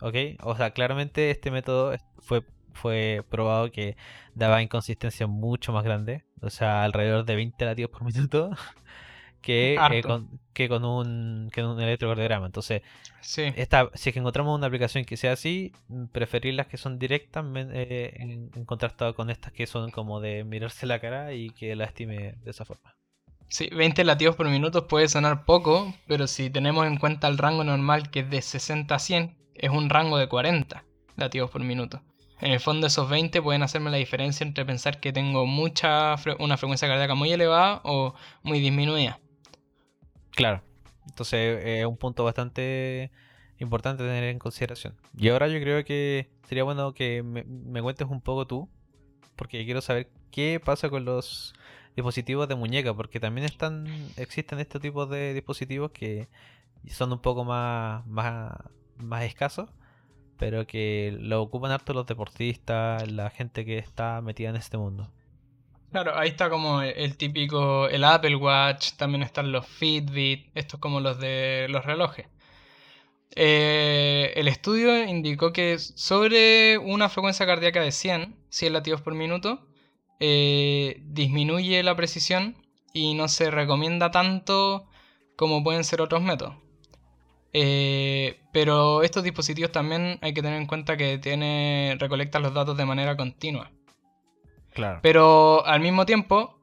¿Ok? 0.00 0.14
O 0.44 0.56
sea, 0.56 0.70
claramente 0.70 1.32
este 1.32 1.50
método 1.50 1.96
fue, 2.20 2.44
fue 2.76 3.24
probado 3.28 3.70
que 3.72 3.96
daba 4.34 4.62
inconsistencia 4.62 5.26
mucho 5.26 5.72
más 5.72 5.84
grande. 5.84 6.24
O 6.42 6.50
sea, 6.50 6.84
alrededor 6.84 7.24
de 7.24 7.36
20 7.36 7.64
latidos 7.64 7.90
por 7.90 8.04
minuto. 8.14 8.50
que, 9.46 9.74
eh, 9.74 10.02
con, 10.02 10.40
que 10.52 10.68
con 10.68 10.84
un, 10.84 11.50
que 11.52 11.62
un 11.62 11.80
electrocardiograma. 11.80 12.46
Entonces, 12.46 12.82
si 13.20 13.42
es 13.42 13.68
que 13.68 14.18
encontramos 14.18 14.56
una 14.58 14.66
aplicación 14.66 15.04
que 15.04 15.16
sea 15.16 15.32
así, 15.32 15.72
mm, 15.88 16.06
preferir 16.06 16.54
las 16.54 16.66
que 16.66 16.76
son 16.76 16.98
directas 16.98 17.44
eh, 17.54 18.12
en, 18.16 18.64
contraste 18.64 19.14
con 19.14 19.30
estas 19.30 19.52
que 19.52 19.66
son 19.68 19.90
como 19.92 20.20
de 20.20 20.42
mirarse 20.42 20.86
la 20.86 20.98
cara 20.98 21.32
y 21.32 21.50
que 21.50 21.76
la 21.76 21.84
estime 21.84 22.34
de 22.42 22.50
esa 22.50 22.64
forma. 22.64 22.96
Sí, 23.48 23.68
20 23.72 24.02
latidos 24.02 24.34
por 24.34 24.48
minuto 24.48 24.88
puede 24.88 25.06
sonar 25.08 25.44
poco, 25.44 25.94
pero 26.08 26.26
si 26.26 26.50
tenemos 26.50 26.84
en 26.84 26.96
cuenta 26.96 27.28
el 27.28 27.38
rango 27.38 27.62
normal 27.62 28.10
que 28.10 28.20
es 28.20 28.30
de 28.30 28.42
60 28.42 28.92
a 28.92 28.98
100, 28.98 29.36
es 29.54 29.70
un 29.70 29.88
rango 29.88 30.18
de 30.18 30.28
40 30.28 30.84
latidos 31.14 31.50
por 31.50 31.62
minuto. 31.62 32.02
En 32.40 32.52
el 32.52 32.60
fondo 32.60 32.86
esos 32.86 33.08
20 33.08 33.40
pueden 33.42 33.62
hacerme 33.62 33.90
la 33.90 33.96
diferencia 33.96 34.44
entre 34.44 34.64
pensar 34.64 35.00
que 35.00 35.12
tengo 35.12 35.46
mucha 35.46 36.16
una 36.38 36.56
frecuencia 36.56 36.86
cardíaca 36.86 37.14
muy 37.14 37.32
elevada 37.32 37.80
o 37.84 38.14
muy 38.42 38.60
disminuida. 38.60 39.18
Claro. 40.32 40.62
Entonces 41.06 41.62
es 41.64 41.86
un 41.86 41.96
punto 41.96 42.24
bastante 42.24 43.10
importante 43.58 44.02
tener 44.02 44.24
en 44.24 44.38
consideración. 44.38 44.94
Y 45.16 45.28
ahora 45.28 45.48
yo 45.48 45.60
creo 45.60 45.84
que 45.84 46.30
sería 46.46 46.64
bueno 46.64 46.92
que 46.92 47.22
me, 47.22 47.80
cuentes 47.80 48.06
un 48.08 48.20
poco 48.20 48.46
tú, 48.46 48.68
porque 49.34 49.64
quiero 49.64 49.80
saber 49.80 50.10
qué 50.30 50.60
pasa 50.62 50.90
con 50.90 51.04
los 51.04 51.54
dispositivos 51.94 52.48
de 52.48 52.54
muñeca, 52.54 52.92
porque 52.92 53.20
también 53.20 53.46
están 53.46 53.86
existen 54.16 54.58
estos 54.58 54.82
tipos 54.82 55.08
de 55.08 55.32
dispositivos 55.32 55.90
que 55.92 56.28
son 56.90 57.12
un 57.12 57.20
poco 57.20 57.44
más, 57.44 58.06
más 58.06 58.52
más 58.98 59.24
escaso, 59.24 59.68
pero 60.38 60.66
que 60.66 61.16
lo 61.20 61.42
ocupan 61.42 61.70
harto 61.72 61.92
los 61.92 62.06
deportistas, 62.06 63.10
la 63.10 63.30
gente 63.30 63.64
que 63.64 63.78
está 63.78 64.20
metida 64.20 64.50
en 64.50 64.56
este 64.56 64.78
mundo. 64.78 65.10
Claro, 65.90 66.18
ahí 66.18 66.28
está 66.28 66.50
como 66.50 66.82
el 66.82 67.16
típico, 67.16 67.88
el 67.88 68.04
Apple 68.04 68.36
Watch, 68.36 68.92
también 68.96 69.22
están 69.22 69.52
los 69.52 69.66
Fitbit, 69.66 70.50
estos 70.54 70.78
como 70.80 71.00
los 71.00 71.18
de 71.18 71.66
los 71.70 71.84
relojes. 71.84 72.26
Eh, 73.34 74.32
el 74.36 74.48
estudio 74.48 75.04
indicó 75.04 75.52
que 75.52 75.78
sobre 75.78 76.78
una 76.78 77.08
frecuencia 77.08 77.46
cardíaca 77.46 77.80
de 77.80 77.92
100, 77.92 78.36
100 78.48 78.72
latidos 78.72 79.02
por 79.02 79.14
minuto, 79.14 79.66
eh, 80.20 81.00
disminuye 81.04 81.82
la 81.82 81.94
precisión 81.96 82.56
y 82.92 83.14
no 83.14 83.28
se 83.28 83.50
recomienda 83.50 84.10
tanto 84.10 84.86
como 85.36 85.62
pueden 85.62 85.84
ser 85.84 86.00
otros 86.00 86.22
métodos. 86.22 86.56
Eh, 87.58 88.38
pero 88.52 89.02
estos 89.02 89.22
dispositivos 89.22 89.72
también 89.72 90.18
hay 90.20 90.34
que 90.34 90.42
tener 90.42 90.60
en 90.60 90.66
cuenta 90.66 90.98
que 90.98 91.16
tiene, 91.16 91.96
recolectan 91.98 92.42
los 92.42 92.52
datos 92.52 92.76
de 92.76 92.84
manera 92.84 93.16
continua. 93.16 93.70
Claro. 94.74 95.00
Pero 95.02 95.64
al 95.64 95.80
mismo 95.80 96.04
tiempo, 96.04 96.60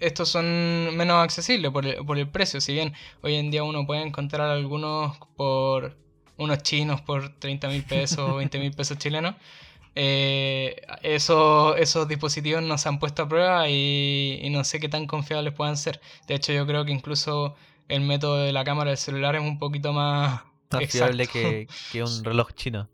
estos 0.00 0.28
son 0.28 0.96
menos 0.96 1.22
accesibles 1.22 1.70
por 1.70 1.86
el, 2.18 2.28
precio. 2.30 2.60
Si 2.60 2.72
bien 2.72 2.94
hoy 3.22 3.36
en 3.36 3.52
día 3.52 3.62
uno 3.62 3.86
puede 3.86 4.02
encontrar 4.02 4.50
algunos 4.50 5.16
por 5.36 5.96
unos 6.36 6.64
chinos 6.64 7.00
por 7.00 7.38
30 7.38 7.68
mil 7.68 7.84
pesos 7.84 8.18
o 8.18 8.36
20 8.38 8.58
mil 8.58 8.72
pesos 8.72 8.98
chilenos, 8.98 9.36
eh, 9.94 10.82
esos 11.02 12.08
dispositivos 12.08 12.60
no 12.64 12.76
se 12.76 12.88
han 12.88 12.98
puesto 12.98 13.22
a 13.22 13.28
prueba 13.28 13.68
y, 13.68 14.40
y, 14.42 14.50
no 14.50 14.64
sé 14.64 14.80
qué 14.80 14.88
tan 14.88 15.06
confiables 15.06 15.54
puedan 15.54 15.76
ser. 15.76 16.00
De 16.26 16.34
hecho, 16.34 16.52
yo 16.52 16.66
creo 16.66 16.84
que 16.84 16.90
incluso 16.90 17.54
el 17.88 18.02
método 18.02 18.38
de 18.38 18.52
la 18.52 18.64
cámara 18.64 18.90
del 18.90 18.98
celular 18.98 19.34
es 19.36 19.42
un 19.42 19.58
poquito 19.58 19.92
más... 19.92 20.42
Más 20.70 20.90
fiable 20.90 21.26
que, 21.26 21.66
un 21.94 22.24
reloj 22.24 22.52
chino. 22.52 22.88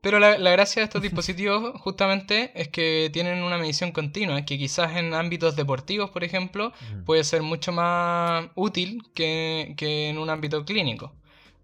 Pero 0.00 0.18
la, 0.18 0.36
gracia 0.36 0.80
de 0.80 0.84
estos 0.84 1.00
dispositivos 1.00 1.80
justamente 1.80 2.50
es 2.60 2.68
que 2.68 3.08
tienen 3.12 3.42
una 3.42 3.56
medición 3.56 3.92
continua, 3.92 4.44
que 4.44 4.58
quizás 4.58 4.96
en 4.96 5.14
ámbitos 5.14 5.54
deportivos, 5.54 6.10
por 6.10 6.24
ejemplo, 6.24 6.72
puede 7.06 7.24
ser 7.24 7.42
mucho 7.42 7.72
más 7.72 8.48
útil 8.56 9.02
que, 9.14 9.74
en 9.78 10.18
un 10.18 10.28
ámbito 10.28 10.64
clínico. 10.64 11.12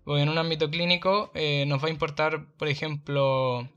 Porque 0.05 0.23
en 0.23 0.29
un 0.29 0.39
ámbito 0.39 0.71
clínico 0.71 1.31
eh, 1.35 1.65
nos 1.67 1.83
va 1.83 1.89
a 1.89 1.91
importar, 1.91 2.47
por 2.57 2.69
ejemplo, 2.69 3.69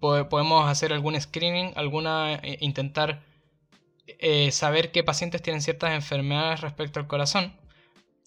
podemos 0.00 0.68
hacer 0.68 0.92
algún 0.92 1.20
screening, 1.20 1.72
alguna 1.74 2.36
eh, 2.36 2.58
intentar 2.60 3.22
eh, 4.06 4.50
saber 4.52 4.92
qué 4.92 5.02
pacientes 5.02 5.42
tienen 5.42 5.60
ciertas 5.60 5.92
enfermedades 5.92 6.60
respecto 6.60 7.00
al 7.00 7.06
corazón 7.06 7.52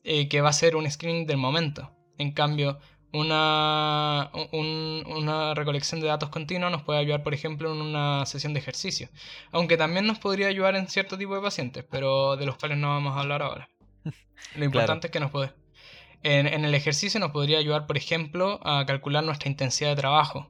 eh, 0.10 0.30
que 0.30 0.40
va 0.40 0.48
a 0.48 0.54
ser 0.54 0.78
un 0.78 0.90
screening 0.90 1.28
del 1.28 1.36
momento. 1.36 1.92
En 2.18 2.32
cambio, 2.32 2.80
una, 3.12 4.32
una 4.54 5.54
recolección 5.54 6.00
de 6.00 6.08
datos 6.08 6.30
continua 6.30 6.70
nos 6.70 6.84
puede 6.84 7.00
ayudar, 7.00 7.24
por 7.24 7.34
ejemplo, 7.34 7.74
en 7.74 7.82
una 7.82 8.26
sesión 8.26 8.54
de 8.54 8.62
ejercicio. 8.62 9.10
Aunque 9.52 9.76
también 9.76 10.08
nos 10.08 10.18
podría 10.18 10.48
ayudar 10.48 10.78
en 10.78 10.88
cierto 10.88 11.18
tipo 11.18 11.36
de 11.36 11.42
pacientes, 11.42 11.84
pero 11.92 12.38
de 12.38 12.46
los 12.46 12.56
cuales 12.56 12.78
no 12.78 12.88
vamos 12.88 13.18
a 13.18 13.20
hablar 13.20 13.42
ahora. 13.42 13.70
Lo 14.56 14.64
importante 14.64 15.08
es 15.08 15.12
que 15.12 15.20
nos 15.20 15.30
puede... 15.30 15.52
En, 16.24 16.48
en, 16.48 16.64
el 16.64 16.74
ejercicio 16.74 17.20
nos 17.20 17.32
podría 17.32 17.60
ayudar, 17.60 17.86
por 17.86 17.98
ejemplo, 17.98 18.62
a 18.64 18.86
calcular 18.86 19.26
nuestra 19.26 19.50
intensidad 19.50 19.90
de 19.90 19.98
trabajo, 19.98 20.50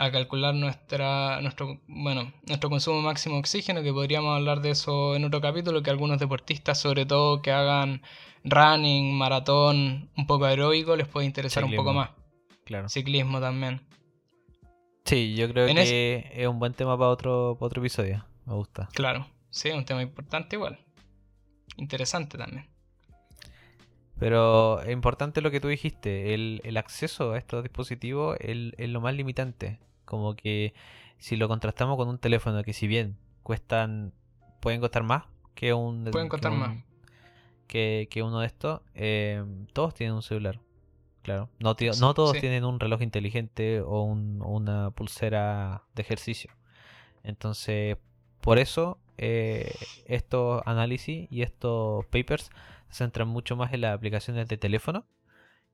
a 0.00 0.10
calcular 0.10 0.54
nuestra, 0.54 1.40
nuestro, 1.42 1.80
bueno, 1.86 2.32
nuestro 2.46 2.70
consumo 2.70 3.02
máximo 3.02 3.34
de 3.34 3.40
oxígeno, 3.40 3.82
que 3.82 3.92
podríamos 3.92 4.34
hablar 4.34 4.62
de 4.62 4.70
eso 4.70 5.14
en 5.14 5.24
otro 5.24 5.40
capítulo, 5.40 5.82
que 5.82 5.90
algunos 5.90 6.18
deportistas, 6.18 6.78
sobre 6.78 7.04
todo 7.04 7.42
que 7.42 7.52
hagan 7.52 8.02
running, 8.42 9.14
maratón, 9.14 10.08
un 10.16 10.26
poco 10.26 10.46
aeróbico, 10.46 10.96
les 10.96 11.06
puede 11.06 11.26
interesar 11.26 11.64
un 11.64 11.76
poco 11.76 11.92
más. 11.92 12.10
Claro. 12.64 12.88
Ciclismo 12.88 13.40
también. 13.40 13.82
Sí, 15.04 15.34
yo 15.34 15.48
creo 15.50 15.66
que 15.66 16.30
es 16.34 16.48
un 16.48 16.58
buen 16.58 16.72
tema 16.72 16.96
para 16.96 17.10
otro, 17.10 17.58
otro 17.60 17.82
episodio. 17.82 18.24
Me 18.46 18.54
gusta. 18.54 18.88
Claro, 18.94 19.26
sí, 19.50 19.68
es 19.68 19.74
un 19.74 19.84
tema 19.84 20.02
importante 20.02 20.56
igual. 20.56 20.78
Interesante 21.76 22.38
también. 22.38 22.70
Pero 24.20 24.82
es 24.82 24.90
importante 24.90 25.40
lo 25.40 25.50
que 25.50 25.60
tú 25.60 25.68
dijiste, 25.68 26.34
el, 26.34 26.76
acceso 26.76 27.32
a 27.32 27.38
estos 27.38 27.62
dispositivos 27.62 28.36
es, 28.38 28.88
lo 28.90 29.00
más 29.00 29.14
limitante. 29.14 29.78
Como 30.10 30.34
que 30.34 30.74
si 31.18 31.36
lo 31.36 31.48
contrastamos 31.48 31.96
con 31.96 32.08
un 32.08 32.18
teléfono 32.18 32.62
que 32.62 32.74
si 32.74 32.86
bien 32.86 33.16
cuestan, 33.42 34.12
pueden 34.60 34.80
costar 34.80 35.04
más 35.04 35.24
que 35.54 35.72
un... 35.72 36.04
Pueden 36.04 36.28
costar 36.28 36.52
más 36.52 36.76
que, 37.70 38.22
uno 38.24 38.40
de 38.40 38.46
estos, 38.46 38.80
eh, 38.94 39.44
todos 39.72 39.94
tienen 39.94 40.16
un 40.16 40.22
celular. 40.22 40.60
Claro. 41.22 41.48
No, 41.60 41.76
no 42.00 42.14
todos 42.14 42.32
tienen 42.40 42.64
un 42.64 42.80
reloj 42.80 43.02
inteligente 43.02 43.80
o 43.80 44.02
una 44.02 44.90
pulsera 44.90 45.84
de 45.94 46.02
ejercicio. 46.02 46.50
Entonces, 47.22 47.98
por 48.40 48.58
eso 48.58 48.98
eh, 49.18 49.72
estos 50.06 50.62
análisis 50.66 51.28
y 51.30 51.42
estos 51.42 52.06
papers 52.06 52.50
se 52.88 53.04
centran 53.04 53.28
mucho 53.28 53.54
más 53.54 53.72
en 53.72 53.82
las 53.82 53.94
aplicaciones 53.94 54.48
de 54.48 54.56
teléfono 54.56 55.04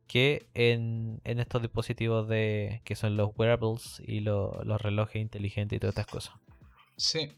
que 0.07 0.47
en, 0.55 1.21
estos 1.25 1.62
dispositivos 1.62 2.29
de 2.29 2.81
que 2.85 2.95
son 2.95 3.16
los 3.16 3.31
wearables 3.37 4.01
y 4.07 4.21
los 4.21 4.81
relojes 4.81 5.21
inteligentes 5.21 5.77
y 5.77 5.81
todas 5.81 5.95
estas 5.97 6.07
cosas. 6.07 6.35
Sí. 6.97 7.33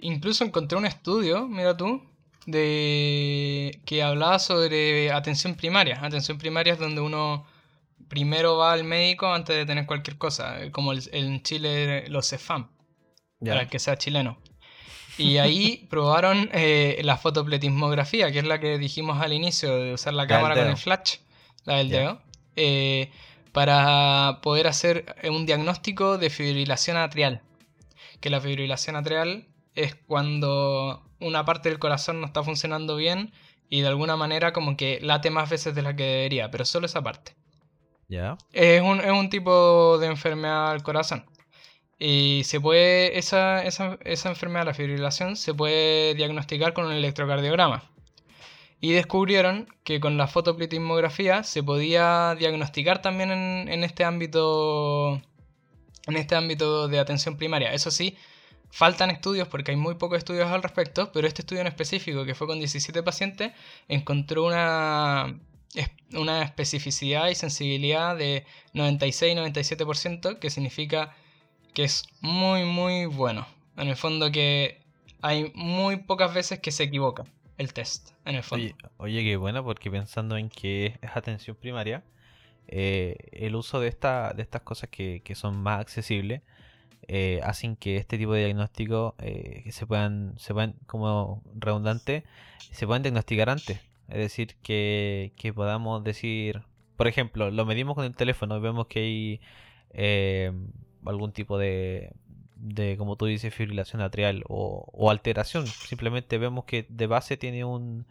Incluso 0.00 0.44
encontré 0.44 0.78
un 0.78 0.86
estudio, 0.86 1.46
mira 1.46 1.76
tú, 1.76 2.02
de 2.46 3.80
que 3.84 4.02
hablaba 4.02 4.38
sobre 4.38 5.12
atención 5.12 5.54
primaria. 5.54 5.98
Atención 6.02 6.38
primaria 6.38 6.74
es 6.74 6.78
donde 6.78 7.00
uno 7.00 7.46
primero 8.08 8.56
va 8.56 8.72
al 8.72 8.84
médico 8.84 9.32
antes 9.32 9.56
de 9.56 9.66
tener 9.66 9.86
cualquier 9.86 10.18
cosa, 10.18 10.70
como 10.72 10.92
en 10.92 11.42
Chile 11.42 12.08
los 12.08 12.28
CEFAM, 12.28 12.70
para 13.44 13.62
el 13.62 13.68
que 13.68 13.78
sea 13.78 13.96
chileno. 13.96 14.38
Y 15.18 15.38
ahí 15.38 15.86
probaron 15.90 16.48
eh, 16.52 17.00
la 17.04 17.16
fotopletismografía, 17.16 18.32
que 18.32 18.38
es 18.38 18.46
la 18.46 18.58
que 18.58 18.78
dijimos 18.78 19.20
al 19.20 19.32
inicio, 19.32 19.76
de 19.76 19.94
usar 19.94 20.14
la, 20.14 20.26
cámara 20.26 20.54
con 20.54 20.68
el 20.68 20.76
flash, 20.76 21.18
la 21.64 21.76
del 21.76 21.88
dedo, 21.90 22.22
eh, 22.56 23.10
para 23.52 24.40
poder 24.42 24.66
hacer 24.66 25.16
un 25.28 25.46
diagnóstico 25.46 26.18
de 26.18 26.30
fibrilación 26.30 26.96
atrial. 26.96 27.42
Que 28.20 28.30
la 28.30 28.40
fibrilación 28.40 28.96
atrial 28.96 29.48
es 29.74 29.94
cuando 29.94 31.02
una 31.20 31.44
parte 31.44 31.68
del 31.68 31.78
corazón 31.78 32.20
no 32.20 32.26
está 32.26 32.42
funcionando 32.42 32.96
bien 32.96 33.32
y 33.68 33.82
de 33.82 33.88
alguna 33.88 34.16
manera 34.16 34.52
como 34.52 34.76
que 34.76 34.98
late 35.00 35.30
más 35.30 35.48
veces 35.48 35.74
de 35.74 35.82
la 35.82 35.94
que 35.94 36.04
debería, 36.04 36.50
pero 36.50 36.64
solo 36.64 36.86
esa 36.86 37.02
parte. 37.02 37.34
¿Ya? 38.08 38.36
Es, 38.52 38.82
un, 38.82 39.00
es 39.00 39.12
un 39.12 39.30
tipo 39.30 39.98
de 39.98 40.08
enfermedad 40.08 40.72
del 40.72 40.82
corazón. 40.82 41.24
Y 41.98 42.42
se 42.44 42.60
puede, 42.60 43.18
esa, 43.18 43.62
esa, 43.62 43.98
esa 44.04 44.30
enfermedad, 44.30 44.64
la 44.64 44.74
fibrilación, 44.74 45.36
se 45.36 45.54
puede 45.54 46.14
diagnosticar 46.14 46.72
con 46.72 46.86
un 46.86 46.92
electrocardiograma. 46.92 47.89
Y 48.80 48.92
descubrieron 48.92 49.68
que 49.84 50.00
con 50.00 50.16
la 50.16 50.26
fotoplitismografía 50.26 51.42
se 51.42 51.62
podía 51.62 52.34
diagnosticar 52.38 53.02
también 53.02 53.30
en, 53.30 53.68
en, 53.68 53.84
este 53.84 54.04
ámbito 54.04 55.20
en 56.06 56.16
este 56.16 56.34
ámbito 56.34 56.88
de 56.88 56.98
atención 56.98 57.36
primaria. 57.36 57.74
Eso 57.74 57.90
sí, 57.90 58.16
Faltan 58.72 59.10
estudios 59.10 59.48
porque 59.48 59.72
hay 59.72 59.76
muy 59.76 59.96
pocos 59.96 60.18
estudios 60.18 60.48
al 60.48 60.62
respecto, 60.62 61.10
pero 61.12 61.26
este 61.26 61.42
estudio 61.42 61.60
en 61.60 61.66
específico, 61.66 62.24
que 62.24 62.36
fue 62.36 62.46
con 62.46 62.60
17 62.60 63.02
pacientes, 63.02 63.52
encontró 63.88 64.44
una, 64.44 65.40
una 66.12 66.42
especificidad 66.42 67.28
y 67.28 67.34
sensibilidad 67.34 68.16
de 68.16 68.46
96-97%, 68.74 70.38
que 70.38 70.50
significa 70.50 71.16
que 71.74 71.82
es 71.82 72.04
muy, 72.20 72.64
muy 72.64 73.06
bueno. 73.06 73.46
En 73.76 73.88
el 73.88 73.96
fondo 73.96 74.30
que 74.30 74.80
hay 75.20 75.50
muy 75.56 75.96
pocas 75.96 76.32
veces 76.32 76.60
que 76.60 76.70
se 76.70 76.84
equivoca 76.84 77.24
el 77.60 77.74
test, 77.74 78.12
en 78.24 78.36
el 78.36 78.42
fondo. 78.42 78.74
Oye, 78.96 79.22
qué 79.22 79.36
bueno, 79.36 79.62
porque 79.62 79.90
pensando 79.90 80.38
en 80.38 80.48
que 80.48 80.98
es 81.02 81.10
atención 81.14 81.54
primaria, 81.54 82.02
eh, 82.68 83.16
el 83.32 83.54
uso 83.54 83.80
de, 83.80 83.88
esta, 83.88 84.32
de 84.32 84.42
estas 84.42 84.62
cosas 84.62 84.88
que, 84.88 85.22
son 85.34 85.62
más 85.62 85.78
accesibles 85.80 86.40
eh, 87.06 87.40
hacen 87.44 87.76
que 87.76 87.98
este 87.98 88.16
tipo 88.16 88.32
de 88.32 88.46
diagnóstico 88.46 89.14
eh, 89.18 89.68
se 89.72 89.86
puedan, 89.86 90.38
se 90.38 90.54
puedan, 90.54 90.74
como 90.86 91.42
redundante, 91.54 92.24
se 92.70 92.86
puedan 92.86 93.02
diagnosticar 93.02 93.50
antes. 93.50 93.78
Es 94.08 94.18
decir, 94.18 94.56
que, 94.62 95.52
podamos 95.54 96.02
decir, 96.02 96.62
por 96.96 97.08
ejemplo, 97.08 97.50
lo 97.50 97.66
medimos 97.66 97.94
con 97.94 98.06
el 98.06 98.16
teléfono 98.16 98.56
y 98.56 98.60
vemos 98.60 98.86
que 98.86 99.00
hay 99.00 99.40
eh, 99.90 100.50
algún 101.04 101.32
tipo 101.32 101.58
de, 101.58 102.14
de, 102.60 102.96
como 102.96 103.16
tú 103.16 103.26
dices, 103.26 103.54
fibrilación 103.54 104.02
atrial 104.02 104.44
o, 104.48 105.10
alteración. 105.10 105.66
Simplemente 105.66 106.38
vemos 106.38 106.64
que 106.64 106.86
de 106.88 107.06
base 107.06 107.36
tiene 107.36 107.64
un, 107.64 108.06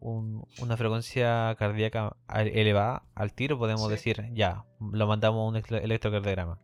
una 0.00 0.76
frecuencia 0.76 1.54
cardíaca 1.58 2.16
elevada 2.34 3.04
al 3.14 3.32
tiro, 3.32 3.58
podemos 3.58 3.88
decir, 3.88 4.28
ya, 4.32 4.64
lo 4.80 5.06
mandamos 5.06 5.40
a 5.40 5.48
un 5.48 5.80
electrocardiograma 5.82 6.58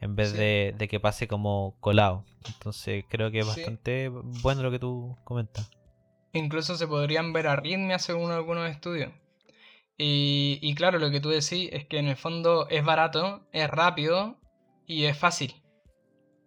en 0.00 0.14
vez 0.14 0.32
de, 0.32 0.88
que 0.88 1.00
pase 1.00 1.28
como 1.28 1.76
colado. 1.80 2.24
Entonces 2.46 3.04
creo 3.08 3.30
que 3.30 3.40
es 3.40 3.46
bastante 3.46 4.08
bueno 4.08 4.62
lo 4.62 4.70
que 4.70 4.78
tú 4.78 5.16
comentas. 5.24 5.70
Incluso 6.32 6.76
se 6.76 6.86
podrían 6.86 7.32
ver 7.32 7.48
arritmias 7.48 8.02
según 8.02 8.30
algunos 8.30 8.70
estudios. 8.70 9.12
Y, 10.00 10.74
claro, 10.76 11.00
lo 11.00 11.10
que 11.10 11.20
tú 11.20 11.28
decís 11.28 11.70
es 11.72 11.84
que 11.86 11.98
en 11.98 12.06
el 12.06 12.16
fondo 12.16 12.68
es 12.68 12.84
barato, 12.84 13.48
es 13.52 13.68
rápido 13.68 14.36
y 14.86 15.04
es 15.04 15.18
fácil. 15.18 15.54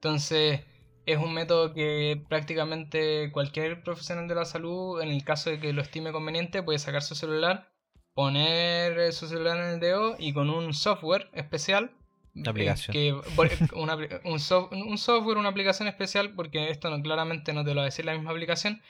Entonces, 0.02 0.62
es 1.06 1.20
un 1.20 1.32
método 1.32 1.76
que 1.76 2.20
prácticamente 2.28 3.32
cualquier 3.32 3.84
profesional 3.84 4.28
de 4.28 4.34
la 4.34 4.46
salud, 4.46 5.00
en 5.00 5.10
el 5.10 5.24
caso 5.24 5.52
de 5.52 5.60
que 5.60 5.74
lo 5.74 5.84
estime 5.84 6.12
conveniente, 6.12 6.64
puede 6.64 6.80
sacar 6.80 7.04
su 7.04 7.14
celular, 7.14 7.72
poner 8.16 9.14
su 9.14 9.28
celular 9.28 9.58
en 9.58 9.76
el 9.76 9.80
dedo 9.80 10.16
y 10.18 10.34
con 10.34 10.50
un 10.50 10.74
software 10.74 11.30
especial. 11.34 11.92
Una 12.34 12.50
aplicación. 12.50 12.94
Que, 12.94 13.14
un, 14.24 14.40
software, 14.40 15.38
una 15.38 15.50
aplicación 15.50 15.88
especial, 15.88 16.34
porque 16.34 16.72
esto 16.72 16.90
no, 16.90 17.00
claramente 17.04 17.54
no 17.54 17.64
te 17.64 17.76
lo 17.76 17.78
va 17.78 17.82
a 17.84 17.86
decir 17.86 18.06
la 18.06 18.14
misma 18.14 18.32
aplicación, 18.32 18.82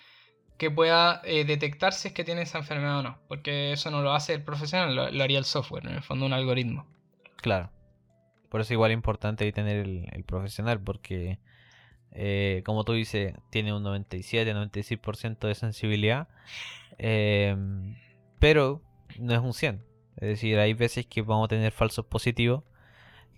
que 0.58 0.72
pueda 0.72 1.20
eh, 1.26 1.44
detectar 1.44 1.92
si 1.92 2.08
es 2.08 2.14
que 2.14 2.24
tiene 2.24 2.44
esa 2.44 2.58
enfermedad 2.60 3.00
o 3.00 3.04
no. 3.04 3.20
Porque 3.28 3.74
eso 3.74 3.92
no 3.92 4.02
lo 4.02 4.14
hace 4.14 4.34
el 4.36 4.46
profesional, 4.46 4.96
lo, 4.96 5.24
haría 5.24 5.40
el 5.40 5.46
software, 5.46 5.88
en 5.88 5.96
el 5.96 6.04
fondo 6.04 6.26
un 6.26 6.32
algoritmo. 6.32 6.88
Claro. 7.36 7.70
Por 8.52 8.60
eso 8.60 8.74
igual 8.74 8.92
es 8.92 8.96
importante 8.96 9.50
tener 9.54 9.78
el, 9.78 10.24
profesional, 10.26 10.82
porque 10.82 11.40
eh, 12.12 12.64
como 12.66 12.84
tú 12.84 12.92
dices, 12.92 13.34
tiene 13.50 13.74
un 13.74 13.82
97-96% 13.86 15.48
de 15.48 15.56
sensibilidad. 15.56 16.28
Em, 16.98 17.96
pero 18.40 18.82
no 19.18 19.34
es 19.34 19.40
un 19.40 19.54
100. 19.54 19.82
Es 20.18 20.28
decir, 20.28 20.60
hay 20.60 20.74
veces 20.74 21.06
que 21.06 21.22
vamos 21.22 21.46
a 21.46 21.48
tener 21.48 21.72
falsos 21.72 22.06
positivos. 22.06 22.64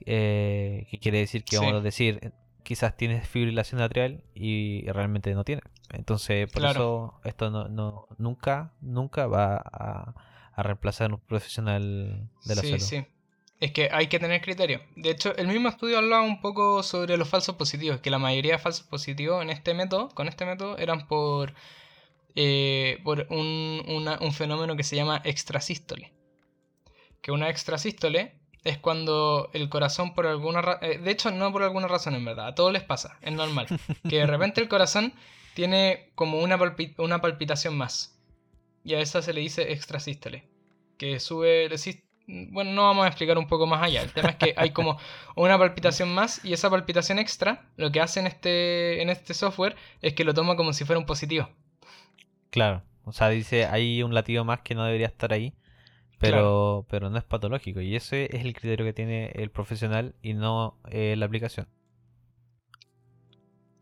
Eh, 0.08 0.88
que 0.90 0.98
quiere 0.98 1.20
decir 1.20 1.44
que 1.44 1.58
vamos 1.58 1.76
a 1.76 1.80
decir 1.82 2.34
quizás 2.64 2.98
tienes 2.98 3.28
fibrilación 3.28 3.82
atrial 3.82 4.24
y 4.34 4.90
realmente 4.90 5.32
no 5.36 5.44
tiene. 5.44 5.62
Entonces, 5.92 6.52
por 6.52 6.66
eso 6.66 7.20
esto 7.24 7.52
no, 7.52 8.08
nunca, 8.18 8.74
nunca 8.82 9.28
va 9.28 9.62
a, 9.64 10.16
reemplazar 10.58 11.12
a 11.12 11.16
un 11.16 11.20
profesional 11.20 12.30
de 12.46 12.56
la 12.56 12.62
salud. 12.64 12.80
Sí, 12.80 12.98
sí. 12.98 13.06
Es 13.64 13.72
que 13.72 13.88
hay 13.94 14.08
que 14.08 14.20
tener 14.20 14.42
criterio. 14.42 14.82
De 14.98 15.12
hecho, 15.12 15.34
el 15.38 15.48
mismo 15.48 15.70
estudio 15.70 15.98
hablaba 15.98 16.22
un 16.22 16.42
poco 16.42 16.84
sobre 16.84 17.16
los 17.16 17.30
falsos 17.30 17.56
positivos, 17.56 18.02
que 18.02 18.10
la 18.10 18.20
mayoría 18.20 18.52
de 18.52 18.60
falsos 18.60 18.86
positivos 18.86 19.42
en 19.42 19.50
este 19.50 19.74
método, 19.74 20.10
con 20.10 20.28
este 20.28 20.46
método, 20.46 20.78
eran 20.78 21.08
por, 21.08 21.54
eh, 22.36 23.00
por 23.06 23.26
un, 23.30 23.82
un 24.20 24.34
fenómeno 24.34 24.76
que 24.76 24.84
se 24.84 24.98
llama 24.98 25.22
extrasístole. 25.24 26.12
Que 27.22 27.32
una 27.32 27.48
extrasístole 27.48 28.36
es 28.66 28.80
cuando 28.80 29.50
el 29.54 29.70
corazón 29.70 30.14
por 30.14 30.28
alguna 30.28 30.62
razón... 30.62 30.84
Eh, 30.84 30.98
de 30.98 31.12
hecho, 31.12 31.32
no 31.32 31.50
por 31.54 31.64
alguna 31.64 31.88
razón 31.88 32.16
en 32.16 32.26
verdad, 32.26 32.48
a 32.48 32.56
todos 32.56 32.74
les 32.74 32.84
pasa, 32.84 33.18
es 33.22 33.32
normal. 33.32 33.68
Que 34.10 34.18
de 34.18 34.28
repente 34.28 34.60
el 34.60 34.68
corazón 34.68 35.14
tiene 35.54 36.12
como 36.16 36.40
una, 36.40 36.60
una 36.98 37.22
palpitación 37.22 37.78
más. 37.78 38.20
Y 38.84 38.96
a 38.96 39.00
esa 39.00 39.22
se 39.22 39.32
le 39.32 39.40
dice 39.40 39.72
extrasístole. 39.72 40.50
Que 40.98 41.22
sube... 41.22 41.70
Bueno, 42.26 42.72
no 42.72 42.84
vamos 42.84 43.06
a 43.06 43.08
explicar 43.08 43.38
un 43.38 43.48
poco 43.48 43.68
más 43.68 43.84
allá. 43.84 44.02
El 44.02 44.12
tema 44.14 44.30
es 44.30 44.36
que 44.38 44.54
hay 44.58 44.72
como 44.72 44.98
una 45.36 45.58
palpitación 45.58 46.14
más 46.14 46.44
y 46.46 46.54
esa 46.54 46.70
palpitación 46.70 47.20
extra, 47.20 47.66
lo 47.76 47.92
que 47.92 48.00
hace 48.00 48.20
en 48.20 48.28
este, 48.28 49.02
en 49.02 49.10
este 49.10 49.34
software 49.34 49.76
es 50.02 50.14
que 50.14 50.24
lo 50.24 50.34
toma 50.34 50.56
como 50.56 50.74
si 50.74 50.86
fuera 50.86 51.00
un 51.00 51.06
positivo. 51.06 51.50
Claro. 52.50 52.84
O 53.04 53.12
sea, 53.12 53.30
dice, 53.30 53.66
hay 53.66 54.02
un 54.04 54.14
latido 54.14 54.46
más 54.46 54.62
que 54.62 54.76
no 54.76 54.86
debería 54.86 55.08
estar 55.08 55.34
ahí 55.34 55.54
pero, 56.24 56.86
pero 56.90 57.10
no 57.10 57.18
es 57.18 57.24
patológico 57.24 57.82
y 57.82 57.96
ese 57.96 58.26
es 58.36 58.46
el 58.46 58.54
criterio 58.54 58.86
que 58.86 58.94
tiene 58.94 59.32
el 59.36 59.50
profesional 59.52 60.16
y 60.22 60.34
no 60.34 60.78
eh, 60.90 61.16
la 61.18 61.26
aplicación. 61.26 61.68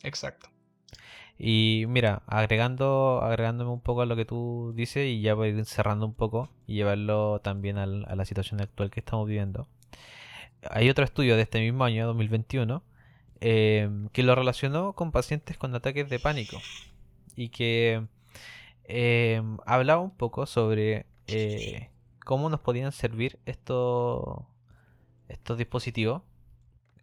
Exacto. 0.04 0.51
Y 1.44 1.86
mira, 1.88 2.22
agregando, 2.28 3.20
agregándome 3.24 3.72
un 3.72 3.82
poco 3.82 4.04
a 4.04 4.06
lo 4.06 4.16
que 4.16 4.26
tú 4.26 4.74
dices 4.76 5.08
y 5.08 5.22
ya 5.22 5.34
voy 5.34 5.50
ir 5.50 5.66
cerrando 5.66 6.06
un 6.06 6.14
poco 6.14 6.52
y 6.68 6.76
llevarlo 6.76 7.40
también 7.42 7.80
a 7.80 7.88
la 7.88 8.26
situación 8.26 8.62
actual 8.62 8.92
que 8.92 9.00
estamos 9.00 9.28
viviendo. 9.28 9.68
Hay 10.70 10.88
otro 10.92 11.04
estudio 11.04 11.36
de 11.36 11.42
este 11.42 11.60
mismo 11.60 11.84
año, 11.84 12.06
2021, 12.06 12.84
em, 13.40 14.08
que 14.10 14.22
lo 14.22 14.36
relacionó 14.36 14.94
con 14.94 15.12
pacientes 15.12 15.58
con 15.58 15.74
ataques 15.74 16.08
de 16.12 16.20
pánico 16.20 16.58
y 17.36 17.50
que 17.50 18.06
em, 18.84 19.58
hablaba 19.66 20.00
un 20.00 20.16
poco 20.16 20.46
sobre 20.46 21.08
eh, 21.26 21.90
cómo 22.24 22.52
nos 22.52 22.60
podían 22.60 22.92
servir 22.92 23.40
estos, 23.48 24.44
estos 25.28 25.58
dispositivos 25.58 26.22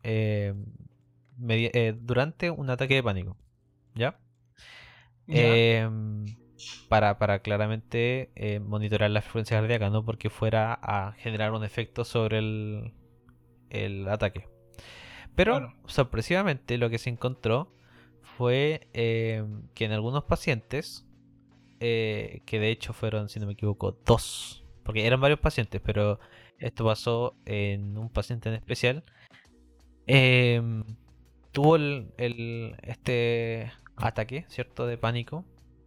eh, 0.05 0.55
eh, 1.49 1.97
durante 2.01 2.51
un 2.51 2.71
ataque 2.71 2.95
de 2.95 3.03
pánico. 3.03 3.37
¿Ya? 3.97 4.17
Em, 5.29 6.25
para, 6.89 7.19
para, 7.19 7.41
claramente 7.41 8.31
eh, 8.35 8.61
monitorar 8.61 9.11
la 9.11 9.23
frecuencia 9.23 9.59
cardíaca, 9.59 9.91
no 9.91 10.05
porque 10.05 10.31
fuera 10.31 10.79
a 10.83 11.13
generar 11.13 11.53
un 11.53 11.65
efecto 11.65 12.05
sobre 12.05 12.39
el, 12.39 12.95
el 13.71 14.09
ataque. 14.09 14.49
Pero 15.35 15.73
sorpresivamente 15.87 16.79
lo 16.79 16.91
que 16.91 16.99
se 16.99 17.11
encontró 17.11 17.73
fue 18.23 18.89
em, 18.93 19.69
que 19.75 19.85
en 19.85 19.93
algunos 19.93 20.25
pacientes, 20.25 21.07
que 21.79 22.43
de 22.51 22.71
hecho 22.71 22.93
fueron, 22.93 23.29
si 23.29 23.39
no 23.39 23.47
me 23.47 23.53
equivoco, 23.53 23.93
dos 24.05 24.65
porque 24.89 25.07
eran 25.07 25.21
varios 25.21 25.39
pacientes, 25.39 25.83
pero 25.85 26.19
esto 26.59 26.83
pasó 26.83 27.37
en 27.45 27.99
un 27.99 28.09
paciente 28.09 28.49
en 28.49 28.55
especial. 28.55 29.05
Em, 30.07 30.83
tuvo 31.53 31.77
el, 31.77 32.75
este 32.81 33.71
ataque, 34.01 34.45
¿cierto? 34.49 34.87
De 34.87 34.99
pánico. 34.99 35.45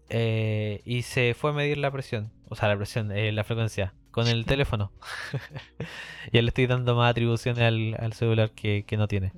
Eh, 0.09 0.81
y 0.83 1.03
se 1.03 1.33
fue 1.33 1.51
a 1.51 1.53
medir 1.53 1.77
la 1.77 1.89
presión, 1.89 2.31
o 2.49 2.55
sea, 2.55 2.67
la 2.67 2.75
presión, 2.75 3.11
eh, 3.13 3.31
la 3.31 3.45
frecuencia, 3.45 3.93
con 4.11 4.27
el 4.27 4.45
teléfono. 4.45 4.91
ya 6.33 6.41
le 6.41 6.49
estoy 6.49 6.67
dando 6.67 6.95
más 6.95 7.11
atribuciones 7.11 7.63
al, 7.63 8.13
celular 8.13 8.51
que, 8.51 8.85
no 8.97 9.07
tiene. 9.07 9.31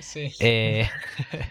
Sí. 0.00 0.32
Eh, 0.40 0.88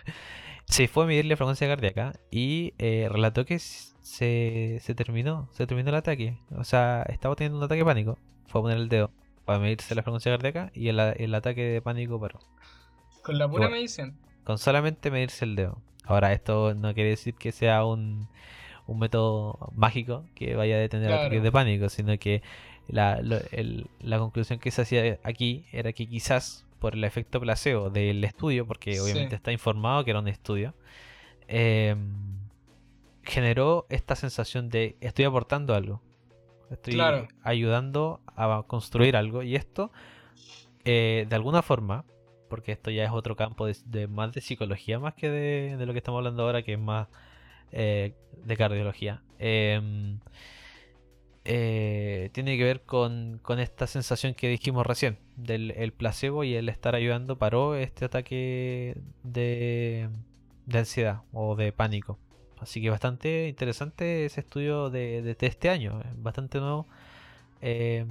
se 0.65 0.87
fue 0.87 1.05
a 1.05 1.07
medir 1.07 1.25
la 1.25 1.35
frecuencia 1.35 1.67
cardíaca 1.67 2.13
y 2.29 2.73
relató 2.77 3.45
que 3.45 3.57
se, 3.57 4.77
se 4.79 4.95
terminó, 4.95 5.49
se 5.53 5.65
terminó 5.65 5.89
el 5.89 5.95
ataque. 5.95 6.37
O 6.55 6.63
sea, 6.63 7.03
estaba 7.09 7.35
teniendo 7.35 7.57
un 7.57 7.63
ataque 7.63 7.79
de 7.79 7.85
pánico. 7.85 8.19
Fue 8.45 8.59
a 8.59 8.63
poner 8.63 8.77
el 8.77 8.89
dedo 8.89 9.11
para 9.45 9.57
medirse 9.57 9.95
la 9.95 10.03
frecuencia 10.03 10.31
cardíaca 10.31 10.71
y 10.75 10.89
el, 10.89 10.99
el 10.99 11.33
ataque 11.33 11.63
de 11.63 11.81
pánico 11.81 12.19
paró. 12.19 12.39
Con 13.23 13.39
la 13.39 13.49
pura 13.49 13.69
medición. 13.69 14.17
Con 14.43 14.57
solamente 14.57 15.09
medirse 15.09 15.45
el 15.45 15.55
dedo. 15.55 15.81
Ahora, 16.03 16.33
esto 16.33 16.73
no 16.73 16.93
quiere 16.93 17.11
decir 17.11 17.35
que 17.35 17.51
sea 17.51 17.85
un, 17.85 18.27
un 18.87 18.99
método 18.99 19.71
mágico 19.75 20.25
que 20.35 20.55
vaya 20.55 20.75
a 20.75 20.79
detener 20.79 21.11
ataques 21.11 21.43
de 21.43 21.51
pánico, 21.51 21.89
sino 21.89 22.17
que 22.17 22.41
la, 22.87 23.21
la 23.21 24.19
conclusión 24.19 24.59
que 24.59 24.71
se 24.71 24.81
hacía 24.81 25.19
aquí 25.23 25.65
era 25.71 25.93
que 25.93 26.07
quizás 26.07 26.65
por 26.79 26.95
el 26.95 27.03
efecto 27.03 27.39
placebo 27.39 27.89
del 27.89 28.23
estudio, 28.23 28.65
porque 28.65 28.99
obviamente 28.99 29.35
está 29.35 29.51
informado 29.51 30.03
que 30.03 30.09
era 30.11 30.19
un 30.19 30.27
estudio, 30.27 30.73
eh, 31.47 31.95
generó 33.23 33.85
esta 33.89 34.15
sensación 34.15 34.69
de 34.69 34.97
estoy 34.99 35.25
aportando 35.25 35.75
algo. 35.75 36.01
Estoy 36.71 36.99
ayudando 37.43 38.21
a 38.35 38.63
construir 38.65 39.15
algo. 39.15 39.43
Y 39.43 39.55
esto, 39.55 39.91
eh, 40.85 41.25
de 41.29 41.35
alguna 41.35 41.61
forma, 41.61 42.05
porque 42.51 42.73
esto 42.73 42.91
ya 42.91 43.05
es 43.05 43.11
otro 43.11 43.37
campo 43.37 43.65
más 44.09 44.33
de 44.33 44.41
psicología, 44.41 44.99
más 44.99 45.13
que 45.13 45.29
de, 45.29 45.85
lo 45.85 45.93
que 45.93 45.99
estamos 45.99 46.19
hablando 46.19 46.43
ahora, 46.43 46.63
que 46.63 46.73
es 46.73 46.79
más 46.79 47.07
eh, 47.71 48.13
de 48.43 48.57
cardiología. 48.57 49.23
Em, 49.39 50.19
eh, 51.45 52.29
tiene 52.33 52.57
que 52.57 52.65
ver 52.65 52.81
con, 52.81 53.39
esta 53.57 53.87
sensación 53.87 54.33
que 54.33 54.49
dijimos 54.49 54.85
recién, 54.85 55.17
del 55.37 55.71
el 55.71 55.93
placebo 55.93 56.43
y 56.43 56.55
el 56.55 56.67
estar 56.67 56.93
ayudando 56.93 57.37
paró 57.37 57.75
este 57.75 58.03
ataque 58.03 58.97
de, 59.23 60.09
ansiedad 60.73 61.21
o 61.31 61.55
de 61.55 61.71
pánico. 61.71 62.19
Así 62.59 62.81
que 62.81 62.89
bastante 62.89 63.47
interesante 63.47 64.25
ese 64.25 64.41
estudio 64.41 64.89
de, 64.89 65.37
este 65.39 65.69
año. 65.69 66.01
Bastante 66.17 66.59
nuevo 66.59 66.85
em, 67.61 68.09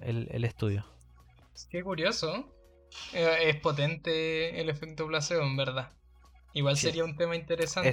el, 0.00 0.44
estudio. 0.44 0.84
Qué 1.70 1.82
curioso. 1.82 2.59
Eh, 3.12 3.48
es 3.48 3.56
potente 3.56 4.60
el 4.60 4.68
efecto 4.68 5.06
placebo, 5.06 5.42
en 5.42 5.56
verdad. 5.56 5.92
Igual 6.52 6.76
sería 6.76 7.04
un 7.04 7.16
tema 7.16 7.36
interesante 7.36 7.92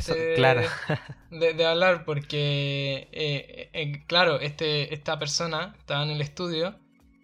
de, 1.29 1.65
hablar 1.65 2.05
porque, 2.05 3.07
eh, 3.11 3.69
eh, 3.71 4.03
claro, 4.07 4.39
este, 4.39 4.93
esta 4.95 5.19
persona 5.19 5.75
estaba 5.77 6.03
en 6.03 6.09
el 6.09 6.21
estudio 6.21 6.79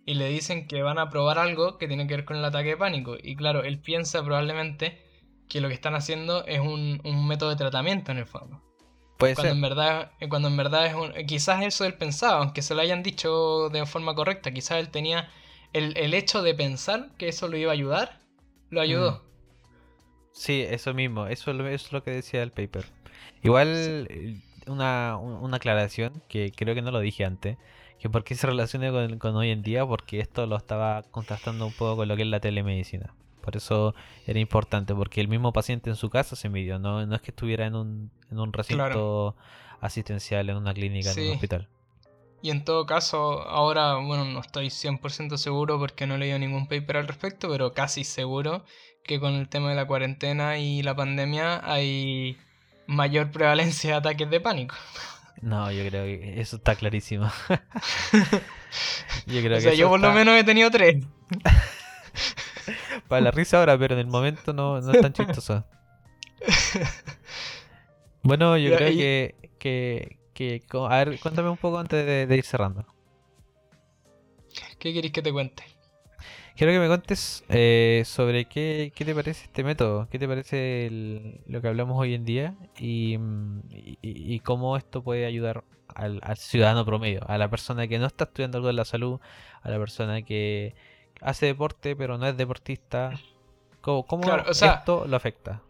y 0.06 0.14
le 0.14 0.30
dicen 0.30 0.68
que 0.68 0.84
van 0.84 1.00
a 1.00 1.10
probar 1.10 1.40
algo 1.40 1.80
que 1.80 1.88
tiene 1.88 2.06
que 2.06 2.18
ver 2.18 2.26
con 2.26 2.38
el 2.38 2.46
ataque 2.46 2.70
de 2.70 2.78
pánico. 2.78 3.18
Y 3.22 3.36
claro, 3.36 3.64
él 3.64 3.80
piensa 3.80 4.24
probablemente 4.24 5.02
que 5.50 5.60
lo 5.60 5.70
que 5.70 5.74
están 5.74 5.96
haciendo 5.96 6.46
es 6.46 6.60
un, 6.60 7.02
método 7.28 7.50
de 7.50 7.56
tratamiento 7.56 8.12
en 8.12 8.20
el 8.20 8.28
fondo. 8.28 8.62
Puede 9.18 9.34
cuando 9.34 9.54
En 9.54 9.62
verdad, 9.62 10.12
cuando 10.30 10.50
en 10.50 10.58
verdad 10.58 10.86
es 10.86 10.94
un, 10.94 11.14
quizás 11.26 11.64
eso 11.64 11.86
él 11.86 11.96
pensaba, 11.96 12.40
aunque 12.40 12.62
se 12.62 12.76
lo 12.76 12.82
hayan 12.82 13.02
dicho 13.02 13.70
de 13.70 13.86
forma 13.88 14.14
correcta, 14.14 14.52
quizás 14.52 14.80
él 14.80 14.90
tenía 14.90 15.30
el, 15.74 16.14
hecho 16.14 16.42
de 16.42 16.54
pensar 16.54 17.10
que 17.18 17.28
eso 17.28 17.48
lo 17.48 17.58
iba 17.58 17.72
a 17.72 17.74
ayudar, 17.74 18.20
lo 18.70 18.82
ayudó. 18.82 19.12
Mm. 19.12 19.34
Sí, 20.32 20.66
eso 20.68 20.94
mismo, 20.94 21.28
eso 21.28 21.52
es 21.52 21.92
lo 21.92 22.04
que 22.04 22.12
decía 22.12 22.42
el 22.42 22.52
paper. 22.52 22.86
Igual, 23.44 24.08
eh, 24.10 24.42
una, 24.68 25.18
una 25.18 25.58
aclaración 25.58 26.24
que 26.28 26.52
creo 26.56 26.74
que 26.74 26.82
no 26.82 26.92
lo 26.92 27.00
dije 27.00 27.26
antes, 27.26 27.58
que 28.00 28.10
por 28.10 28.24
qué 28.24 28.36
se 28.36 28.48
relaciona 28.48 28.92
con, 29.18 29.36
hoy 29.36 29.50
en 29.50 29.62
día, 29.62 29.86
porque 29.86 30.20
esto 30.20 30.46
lo 30.48 30.58
estaba 30.58 31.04
contrastando 31.04 31.66
un 31.66 31.74
poco 31.74 31.98
con 31.98 32.08
lo 32.08 32.16
que 32.16 32.24
es 32.24 32.28
la 32.28 32.40
telemedicina. 32.40 33.14
Por 33.42 33.58
eso 33.58 33.94
era 34.26 34.40
importante, 34.40 34.96
porque 34.96 35.22
el 35.22 35.28
mismo 35.28 35.54
paciente 35.54 35.90
en 35.90 35.96
su 35.96 36.10
casa 36.10 36.36
se 36.36 36.50
midió, 36.50 36.80
no, 36.80 37.06
no 37.06 37.16
es 37.16 37.22
que 37.22 37.32
estuviera 37.32 37.66
en 37.66 37.76
un, 37.76 38.12
en 38.32 38.40
un 38.40 38.54
recinto 38.54 39.36
asistencial, 39.82 40.50
en 40.50 40.58
una 40.58 40.74
clínica, 40.74 41.12
en 41.12 41.28
un 41.28 41.34
hospital. 41.34 41.68
Y 42.44 42.52
en 42.52 42.66
todo 42.66 42.86
caso, 42.86 43.48
ahora, 43.48 43.96
bueno, 43.96 44.26
no 44.26 44.42
estoy 44.42 44.68
100% 44.68 45.38
seguro 45.38 45.80
porque 45.80 46.06
no 46.06 46.16
he 46.16 46.18
leído 46.18 46.38
ningún 46.38 46.68
paper 46.68 46.98
al 46.98 47.08
respecto, 47.08 47.50
pero 47.50 47.72
casi 47.72 48.04
seguro 48.04 48.66
que 49.02 49.18
con 49.22 49.36
el 49.36 49.48
tema 49.48 49.70
de 49.70 49.76
la 49.76 49.88
cuarentena 49.88 50.58
y 50.58 50.84
la 50.84 50.94
pandemia 50.94 51.62
hay 51.64 52.38
mayor 52.86 53.32
prevalencia 53.32 53.92
de 53.92 53.96
ataques 53.96 54.30
de 54.30 54.42
pánico. 54.42 54.76
No, 55.42 55.72
yo 55.72 55.88
creo 55.88 56.04
que 56.04 56.42
eso 56.42 56.58
está 56.58 56.76
clarísimo. 56.76 57.32
yo 59.26 59.42
creo 59.42 59.58
o 59.60 59.62
sea, 59.62 59.74
yo 59.74 59.88
por 59.88 60.02
lo 60.02 60.12
menos 60.12 60.38
he 60.38 60.44
tenido 60.44 60.70
tres. 60.70 61.02
Para 63.08 63.22
la 63.22 63.32
risa 63.32 63.60
ahora, 63.60 63.78
pero 63.78 63.94
en 63.94 64.02
el 64.02 64.08
momento 64.08 64.52
no, 64.52 64.82
no 64.82 64.92
es 64.92 65.00
tan 65.00 65.14
chistoso. 65.14 65.66
Bueno, 68.26 68.58
yo 68.58 68.74
creo 68.78 68.90
que, 68.90 69.36
que, 69.60 70.18
que, 70.34 70.62
A 70.72 71.04
ver, 71.04 71.20
cuéntame 71.20 71.50
un 71.50 71.58
poco 71.58 71.80
antes 71.80 72.28
de, 72.28 72.36
ir 72.36 72.46
cerrando. 72.46 72.86
¿Qué 74.80 74.94
querés 74.94 75.12
que 75.12 75.22
te 75.22 75.32
cuente? 75.32 75.64
Quiero 76.56 76.72
que 76.72 76.80
me 76.80 76.88
cuentes 76.88 77.44
eh, 77.50 78.04
sobre 78.06 78.46
qué, 78.46 78.92
qué, 78.96 79.06
te 79.06 79.16
parece 79.16 79.46
este 79.46 79.64
método, 79.64 80.08
qué 80.12 80.20
te 80.20 80.28
parece 80.28 81.42
lo 81.48 81.62
que 81.62 81.68
hablamos 81.68 82.00
hoy 82.00 82.14
en 82.14 82.26
día 82.26 82.56
y, 82.78 83.18
y, 84.02 84.40
cómo 84.42 84.78
esto 84.78 85.02
puede 85.02 85.26
ayudar 85.26 85.64
al, 85.96 86.22
ciudadano 86.38 86.86
promedio, 86.86 87.22
a 87.28 87.40
la 87.40 87.50
persona 87.50 87.88
que 87.88 87.98
no 87.98 88.06
está 88.06 88.26
estudiando 88.26 88.60
algo 88.60 88.68
de 88.68 88.74
la 88.74 88.86
salud, 88.86 89.20
a 89.64 89.70
la 89.72 89.80
persona 89.80 90.22
que 90.22 90.76
hace 91.22 91.48
deporte 91.48 91.96
pero 91.96 92.20
no 92.20 92.28
es 92.28 92.38
deportista. 92.38 93.14
¿Cómo, 93.82 94.22
esto 94.52 95.06
lo 95.08 95.18
afecta? 95.18 95.62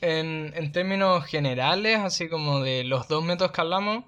En, 0.00 0.52
en, 0.54 0.72
términos 0.72 1.24
generales, 1.24 1.98
así 1.98 2.28
como 2.28 2.60
de 2.60 2.84
los 2.84 3.08
dos 3.08 3.24
métodos 3.24 3.52
que 3.52 3.60
hablamos, 3.62 4.04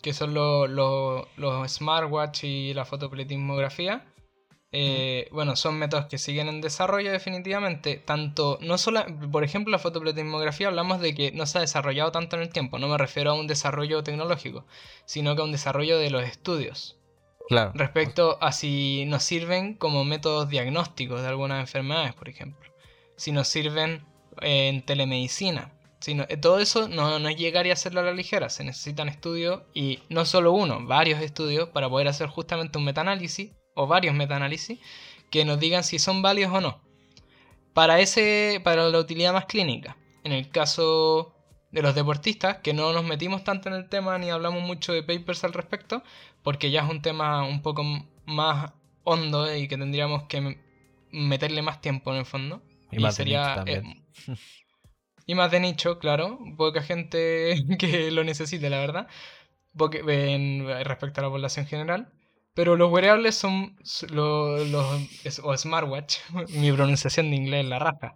que 0.00 0.12
son 0.12 0.34
los 0.34 1.72
smartwatch 1.72 2.44
y 2.44 2.74
la 2.74 2.84
fotopletismografía, 2.84 4.06
eh, 4.74 5.28
bueno, 5.32 5.54
son 5.54 5.78
métodos 5.78 6.06
que 6.06 6.16
siguen 6.16 6.48
en 6.48 6.62
desarrollo 6.62 7.12
definitivamente. 7.12 7.98
Tanto, 7.98 8.58
no 8.62 8.78
solo, 8.78 9.04
por 9.30 9.44
ejemplo, 9.44 9.70
la 9.70 9.78
fotopletismografía 9.78 10.68
hablamos 10.68 11.00
de 11.00 11.14
que 11.14 11.30
no 11.30 11.44
se 11.44 11.58
ha 11.58 11.60
desarrollado 11.60 12.10
tanto 12.10 12.36
en 12.36 12.42
el 12.42 12.48
tiempo. 12.48 12.78
No 12.78 12.88
me 12.88 12.96
refiero 12.96 13.32
a 13.32 13.34
un 13.34 13.46
desarrollo 13.46 14.02
tecnológico, 14.02 14.64
sino 15.04 15.36
que 15.36 15.42
a 15.42 15.44
un 15.44 15.52
desarrollo 15.52 15.98
de 15.98 16.10
los 16.10 16.24
estudios. 16.24 16.98
Claro. 17.48 17.72
Respecto 17.74 18.38
a 18.40 18.52
si 18.52 19.04
nos 19.06 19.24
sirven 19.24 19.74
como 19.74 20.04
métodos 20.04 20.48
diagnósticos 20.48 21.20
de 21.20 21.28
algunas 21.28 21.60
enfermedades, 21.60 22.14
por 22.14 22.30
ejemplo. 22.30 22.72
Si 23.16 23.30
nos 23.30 23.48
sirven 23.48 24.06
en 24.40 24.82
telemedicina. 24.82 25.72
Sino, 26.00 26.24
eh, 26.28 26.36
todo 26.36 26.58
eso 26.58 26.88
no, 26.88 27.18
no 27.18 27.28
es 27.28 27.36
llegar 27.36 27.66
y 27.66 27.70
hacerlo 27.70 28.00
a 28.00 28.04
la 28.04 28.12
ligera. 28.12 28.50
Se 28.50 28.64
necesitan 28.64 29.08
estudios 29.08 29.62
y 29.74 30.00
no 30.08 30.24
solo 30.24 30.52
uno, 30.52 30.84
varios 30.86 31.20
estudios 31.20 31.68
para 31.68 31.88
poder 31.88 32.08
hacer 32.08 32.28
justamente 32.28 32.78
un 32.78 32.84
metaanálisis 32.84 33.52
o 33.74 33.86
varios 33.86 34.14
metaanálisis 34.14 34.80
que 35.30 35.44
nos 35.44 35.58
digan 35.58 35.84
si 35.84 35.98
son 35.98 36.22
válidos 36.22 36.52
o 36.52 36.60
no. 36.60 36.80
Para, 37.72 38.00
ese, 38.00 38.60
para 38.64 38.88
la 38.90 38.98
utilidad 38.98 39.32
más 39.32 39.46
clínica. 39.46 39.96
En 40.24 40.32
el 40.32 40.50
caso 40.50 41.34
de 41.70 41.82
los 41.82 41.94
deportistas, 41.94 42.58
que 42.58 42.74
no 42.74 42.92
nos 42.92 43.04
metimos 43.04 43.44
tanto 43.44 43.68
en 43.68 43.74
el 43.74 43.88
tema 43.88 44.18
ni 44.18 44.30
hablamos 44.30 44.62
mucho 44.62 44.92
de 44.92 45.02
papers 45.02 45.42
al 45.44 45.54
respecto, 45.54 46.02
porque 46.42 46.70
ya 46.70 46.82
es 46.82 46.90
un 46.90 47.00
tema 47.00 47.44
un 47.44 47.62
poco 47.62 47.82
más 48.26 48.72
hondo 49.04 49.54
y 49.54 49.68
que 49.68 49.78
tendríamos 49.78 50.24
que 50.24 50.58
meterle 51.10 51.62
más 51.62 51.80
tiempo 51.80 52.12
en 52.12 52.18
el 52.18 52.26
fondo. 52.26 52.62
Y, 52.90 52.98
más 52.98 53.14
sería. 53.14 53.64
Eh, 53.66 53.82
y 55.26 55.34
más 55.34 55.50
de 55.50 55.60
nicho, 55.60 55.98
claro. 55.98 56.38
Poca 56.56 56.82
gente 56.82 57.64
que 57.78 58.10
lo 58.10 58.24
necesite, 58.24 58.70
la 58.70 58.78
verdad. 58.78 59.08
Porque, 59.76 60.02
respecto 60.84 61.20
a 61.20 61.24
la 61.24 61.30
población 61.30 61.66
general. 61.66 62.12
Pero 62.54 62.76
los 62.76 62.92
wearables 62.92 63.34
son 63.34 63.76
los, 64.10 64.68
los 64.68 65.38
o 65.42 65.56
smartwatch. 65.56 66.18
Mi 66.50 66.70
pronunciación 66.70 67.30
de 67.30 67.36
inglés 67.36 67.64
es 67.64 67.70
la 67.70 67.78
raja. 67.78 68.14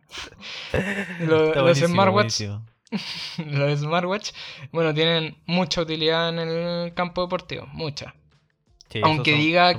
los, 1.21 1.57
los 1.57 1.79
smartwatch. 1.79 2.43
los 3.39 3.81
smartwatch, 3.81 4.33
bueno, 4.73 4.93
tienen 4.93 5.39
mucha 5.47 5.81
utilidad 5.81 6.29
en 6.29 6.39
el 6.39 6.95
campo 6.95 7.23
deportivo, 7.23 7.67
mucha. 7.73 8.15
aunque 9.03 9.33
diga, 9.33 9.73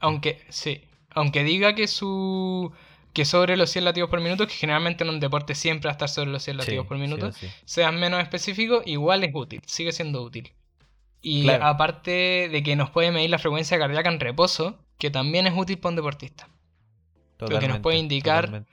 aunque 0.00 0.40
sí, 0.48 0.82
aunque 1.10 1.42
diga 1.42 1.74
que 1.74 1.88
su 1.88 2.72
que 3.14 3.24
sobre 3.24 3.56
los 3.56 3.70
100 3.70 3.84
latidos 3.86 4.10
por 4.10 4.20
minuto, 4.20 4.46
que 4.46 4.52
generalmente 4.52 5.04
en 5.04 5.10
un 5.10 5.20
deporte 5.20 5.54
siempre 5.54 5.86
va 5.86 5.92
a 5.92 5.94
estar 5.94 6.08
sobre 6.08 6.30
los 6.30 6.42
100 6.42 6.56
latidos 6.58 6.86
por 6.86 6.98
minuto, 6.98 7.30
sean 7.64 7.98
menos 7.98 8.20
específicos, 8.20 8.82
igual 8.86 9.24
es 9.24 9.30
útil, 9.32 9.62
sigue 9.66 9.92
siendo 9.92 10.20
útil. 10.22 10.52
Y 11.22 11.48
aparte 11.48 12.50
de 12.50 12.62
que 12.62 12.76
nos 12.76 12.90
puede 12.90 13.10
medir 13.10 13.30
la 13.30 13.38
frecuencia 13.38 13.78
cardíaca 13.78 14.10
en 14.10 14.20
reposo, 14.20 14.78
que 14.98 15.10
también 15.10 15.46
es 15.46 15.54
útil 15.56 15.78
para 15.78 15.90
un 15.90 15.96
deportista. 15.96 16.48
Lo 17.38 17.58
que 17.58 17.68
nos 17.68 17.78
puede 17.80 17.98
indicar 17.98 18.64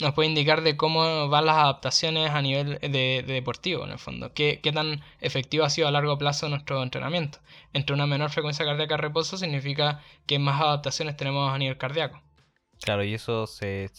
nos 0.00 0.12
puede 0.12 0.28
indicar 0.28 0.62
de 0.62 0.76
cómo 0.76 1.28
van 1.28 1.46
las 1.46 1.56
adaptaciones 1.56 2.30
a 2.30 2.42
nivel 2.42 2.80
de, 2.80 3.24
deportivo, 3.24 3.84
en 3.84 3.92
el 3.92 3.98
fondo. 3.98 4.32
Qué, 4.34 4.58
qué, 4.60 4.72
tan 4.72 5.02
efectivo 5.20 5.64
ha 5.64 5.70
sido 5.70 5.86
a 5.86 5.92
largo 5.92 6.18
plazo 6.18 6.48
nuestro 6.48 6.82
entrenamiento. 6.82 7.38
Entre 7.72 7.94
una 7.94 8.06
menor 8.06 8.30
frecuencia 8.30 8.64
cardíaca 8.64 8.96
en 8.96 9.02
reposo 9.02 9.38
significa 9.38 10.02
que 10.26 10.40
más 10.40 10.60
adaptaciones 10.60 11.16
tenemos 11.16 11.52
a 11.52 11.58
nivel 11.58 11.78
cardíaco. 11.78 12.20
Claro, 12.84 13.02
y 13.02 13.14
eso 13.14 13.46
se, 13.46 13.90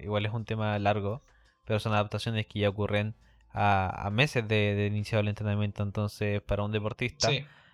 igual 0.00 0.24
es 0.24 0.32
un 0.32 0.44
tema 0.44 0.78
largo, 0.78 1.24
pero 1.64 1.80
son 1.80 1.92
adaptaciones 1.92 2.46
que 2.46 2.60
ya 2.60 2.68
ocurren 2.68 3.16
a, 3.52 4.08
meses 4.12 4.46
de, 4.46 4.76
de, 4.76 4.86
iniciado 4.86 5.22
el 5.22 5.28
entrenamiento. 5.28 5.82
Entonces, 5.82 6.40
para 6.42 6.62
un 6.62 6.70
deportista, 6.70 7.30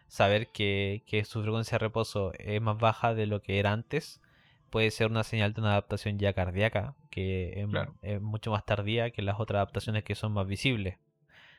saber 0.09 0.48
que, 0.48 1.03
su 1.29 1.42
frecuencia 1.42 1.77
de 1.77 1.81
reposo 1.81 2.33
es 2.38 2.62
más 2.62 2.79
baja 2.79 3.12
de 3.12 3.27
lo 3.27 3.42
que 3.42 3.59
era 3.59 3.72
antes 3.72 4.22
puede 4.70 4.90
ser 4.90 5.11
una 5.11 5.22
señal 5.22 5.53
de 5.53 5.61
una 5.61 5.72
adaptación 5.72 6.18
ya 6.18 6.33
cardíaca, 6.33 6.94
que 7.11 7.66
es, 8.00 8.22
mucho 8.22 8.50
más 8.50 8.64
tardía 8.64 9.11
que 9.11 9.20
las 9.20 9.38
otras 9.38 9.59
adaptaciones 9.59 10.03
que 10.03 10.14
son 10.14 10.33
más 10.33 10.46
visibles. 10.46 10.96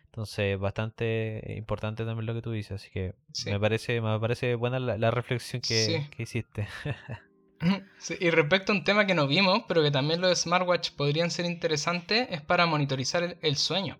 Entonces, 0.05 0.57
bastante 0.57 1.53
importante 1.57 2.05
también 2.05 2.25
lo 2.25 2.33
que 2.33 2.41
tú 2.41 2.49
dices, 2.49 2.81
así 2.81 2.89
que 2.89 3.13
me 3.45 3.59
parece 3.59 4.01
me 4.01 4.19
parece 4.19 4.55
buena 4.55 4.79
la, 4.79 5.11
reflexión 5.11 5.61
que, 5.61 6.07
que 6.09 6.23
hiciste. 6.23 6.67
y 8.19 8.29
respecto 8.29 8.71
a 8.71 8.75
un 8.75 8.83
tema 8.83 9.05
que 9.05 9.15
no 9.15 9.27
vimos, 9.27 9.63
pero 9.67 9.81
que 9.81 9.91
también 9.91 10.21
los 10.21 10.39
smartwatch 10.39 10.91
podrían 10.91 11.31
ser 11.31 11.45
interesantes, 11.45 12.27
es 12.29 12.41
para 12.41 12.65
monitorizar 12.65 13.37
el, 13.41 13.55
sueño. 13.57 13.97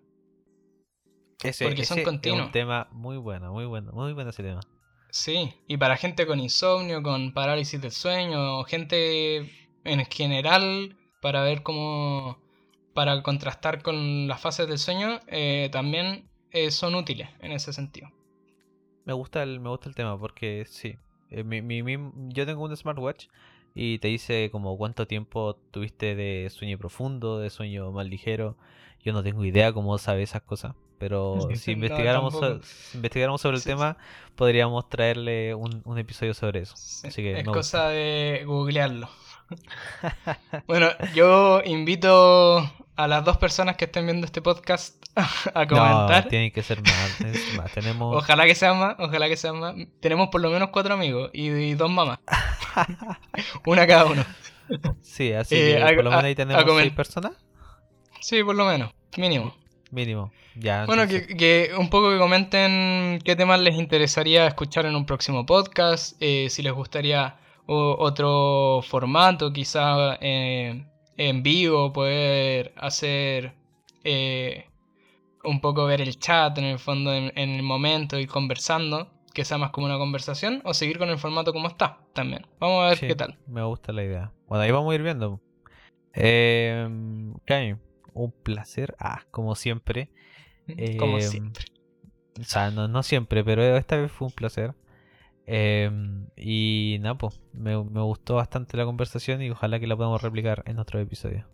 Porque 1.38 1.84
son 1.84 2.02
continuos. 2.02 2.40
Es 2.40 2.46
un 2.46 2.52
tema 2.52 2.88
muy 2.92 3.16
bueno, 3.16 3.52
muy 3.52 3.66
bueno, 3.66 3.92
muy 3.92 4.12
bueno 4.12 4.30
ese 4.30 4.42
tema. 4.42 4.60
Sí, 5.10 5.54
y 5.66 5.76
para 5.76 5.96
gente 5.96 6.26
con 6.26 6.40
insomnio, 6.40 7.02
con 7.02 7.32
parálisis 7.32 7.80
del 7.80 7.92
sueño, 7.92 8.64
gente 8.64 9.50
en 9.84 10.04
general, 10.06 10.96
para 11.22 11.42
ver 11.42 11.62
cómo, 11.62 12.38
para 12.92 13.22
contrastar 13.22 13.82
con 13.82 14.28
las 14.28 14.40
fases 14.40 14.68
del 14.68 14.78
sueño, 14.78 15.20
eh, 15.28 15.68
también 15.72 16.28
eh, 16.50 16.70
son 16.70 16.94
útiles 16.94 17.28
en 17.40 17.52
ese 17.52 17.72
sentido. 17.72 18.10
Me 19.04 19.12
gusta 19.12 19.42
el, 19.42 19.60
me 19.60 19.68
gusta 19.68 19.88
el 19.88 19.94
tema 19.94 20.18
porque 20.18 20.64
sí, 20.66 20.98
eh, 21.30 21.98
yo 22.28 22.46
tengo 22.46 22.64
un 22.64 22.76
smartwatch 22.76 23.26
y 23.74 23.98
te 23.98 24.08
dice 24.08 24.48
como 24.50 24.76
cuánto 24.78 25.06
tiempo 25.06 25.56
tuviste 25.70 26.14
de 26.14 26.48
sueño 26.50 26.78
profundo, 26.78 27.38
de 27.38 27.50
sueño 27.50 27.92
más 27.92 28.06
ligero. 28.06 28.56
Yo 29.04 29.12
no 29.12 29.22
tengo 29.22 29.44
idea 29.44 29.72
cómo 29.72 29.98
sabe 29.98 30.22
esas 30.22 30.42
cosas. 30.42 30.74
Pero 30.98 31.38
si 31.54 31.72
investigáramos, 31.72 32.34
investigáramos 32.94 33.40
sobre 33.40 33.58
el 33.58 33.64
tema, 33.64 33.98
podríamos 34.34 34.88
traerle 34.88 35.54
un, 35.54 35.98
episodio 35.98 36.34
sobre 36.34 36.60
eso. 36.60 36.74
Así 36.74 37.22
que 37.22 37.40
es 37.40 37.44
cosa 37.44 37.88
de 37.88 38.44
googlearlo. 38.46 39.08
Bueno, 40.66 40.88
yo 41.14 41.62
invito 41.64 42.70
a 42.96 43.08
las 43.08 43.24
dos 43.24 43.36
personas 43.36 43.76
que 43.76 43.84
estén 43.84 44.06
viendo 44.06 44.26
este 44.26 44.42
podcast 44.42 44.96
a 45.54 45.66
comentar. 45.66 46.24
No, 46.24 46.28
tienen 46.28 46.50
que 46.50 46.62
ser 46.62 46.82
más. 46.82 47.72
Tenemos... 47.72 48.16
Ojalá 48.16 48.46
que 48.46 48.54
sean 48.54 48.78
más, 48.78 48.96
ojalá 48.98 49.28
que 49.28 49.36
sean 49.36 49.58
más. 49.58 49.74
Tenemos 50.00 50.28
por 50.28 50.40
lo 50.40 50.50
menos 50.50 50.70
cuatro 50.70 50.94
amigos 50.94 51.30
y, 51.32 51.74
dos 51.74 51.90
mamás. 51.90 52.18
Una 53.66 53.86
cada 53.86 54.06
uno. 54.06 54.24
Sí, 55.02 55.32
así 55.32 55.54
eh, 55.54 55.82
que 55.86 55.94
por 55.94 56.04
lo 56.04 56.10
menos 56.10 56.24
ahí 56.24 56.34
tenemos 56.34 56.64
seis 56.76 56.92
personas. 56.92 57.32
Sí, 58.20 58.42
por 58.42 58.56
lo 58.56 58.66
menos, 58.66 58.90
mínimo. 59.16 59.54
Mínimo, 59.92 60.32
ya. 60.56 60.84
Bueno, 60.84 61.06
que, 61.06 61.70
un 61.78 61.88
poco 61.88 62.10
que 62.10 62.18
comenten 62.18 63.20
qué 63.24 63.36
temas 63.36 63.60
les 63.60 63.76
interesaría 63.76 64.46
escuchar 64.46 64.84
en 64.86 64.96
un 64.96 65.06
próximo 65.06 65.46
podcast, 65.46 66.16
eh, 66.20 66.48
si 66.50 66.62
les 66.62 66.72
gustaría 66.72 67.36
otro 67.66 68.80
formato, 68.82 69.52
quizá 69.52 70.16
eh, 70.20 70.86
en 71.16 71.42
vivo, 71.42 71.92
poder 71.92 72.72
hacer 72.76 73.54
eh, 74.04 74.66
un 75.44 75.60
poco 75.60 75.86
ver 75.86 76.00
el 76.00 76.18
chat 76.18 76.56
en 76.58 76.64
el 76.64 76.78
fondo, 76.78 77.12
en, 77.12 77.32
el 77.36 77.62
momento, 77.62 78.18
y 78.18 78.26
conversando, 78.26 79.10
que 79.34 79.44
sea 79.44 79.58
más 79.58 79.70
como 79.70 79.86
una 79.86 79.98
conversación 79.98 80.62
o 80.64 80.74
seguir 80.74 80.98
con 80.98 81.10
el 81.10 81.18
formato 81.18 81.52
como 81.52 81.68
está 81.68 81.98
también. 82.12 82.46
Vamos 82.58 82.84
a 82.84 82.88
ver 82.90 83.00
qué 83.00 83.14
tal. 83.14 83.38
Me 83.46 83.62
gusta 83.62 83.92
la 83.92 84.04
idea. 84.04 84.32
Bueno, 84.48 84.62
ahí 84.62 84.70
vamos 84.70 84.92
a 84.92 84.94
ir 84.94 85.02
viendo. 85.02 85.40
Eh, 86.14 86.88
un 88.14 88.32
placer. 88.32 88.96
Ah, 88.98 89.22
como 89.30 89.54
siempre. 89.54 90.10
como 90.98 91.18
em, 91.18 91.22
siempre. 91.22 91.64
O 92.40 92.44
sea, 92.44 92.70
no, 92.70 93.02
siempre, 93.02 93.44
pero 93.44 93.62
esta 93.76 93.96
vez 93.96 94.10
fue 94.10 94.28
un 94.28 94.34
placer. 94.34 94.74
Em, 95.46 96.26
y 96.36 96.98
nada, 97.00 97.16
pues, 97.16 97.40
me, 97.52 97.82
me, 97.84 98.02
gustó 98.02 98.34
bastante 98.34 98.76
la 98.76 98.84
conversación 98.84 99.40
y 99.42 99.50
ojalá 99.50 99.78
que 99.78 99.86
la 99.86 99.96
podamos 99.96 100.20
replicar 100.20 100.64
en 100.66 100.78
otro 100.78 100.98
episodio. 100.98 101.46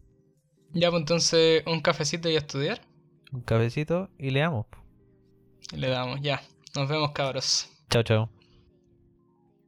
Ya, 0.72 0.90
pues 0.90 1.00
entonces, 1.00 1.62
un 1.66 1.81
cafecito 1.81 2.31
y 2.31 2.37
a 2.37 2.38
estudiar. 2.38 2.81
Un 3.33 3.42
cafecito 3.42 4.09
y 4.18 4.31
le 4.31 4.40
damos. 4.40 4.66
Le 5.74 5.88
damos, 5.88 6.20
ya. 6.22 6.42
Nos 6.74 6.88
vemos, 6.88 7.12
cabros. 7.12 7.68
Chao, 7.90 8.02
chao. 8.02 8.41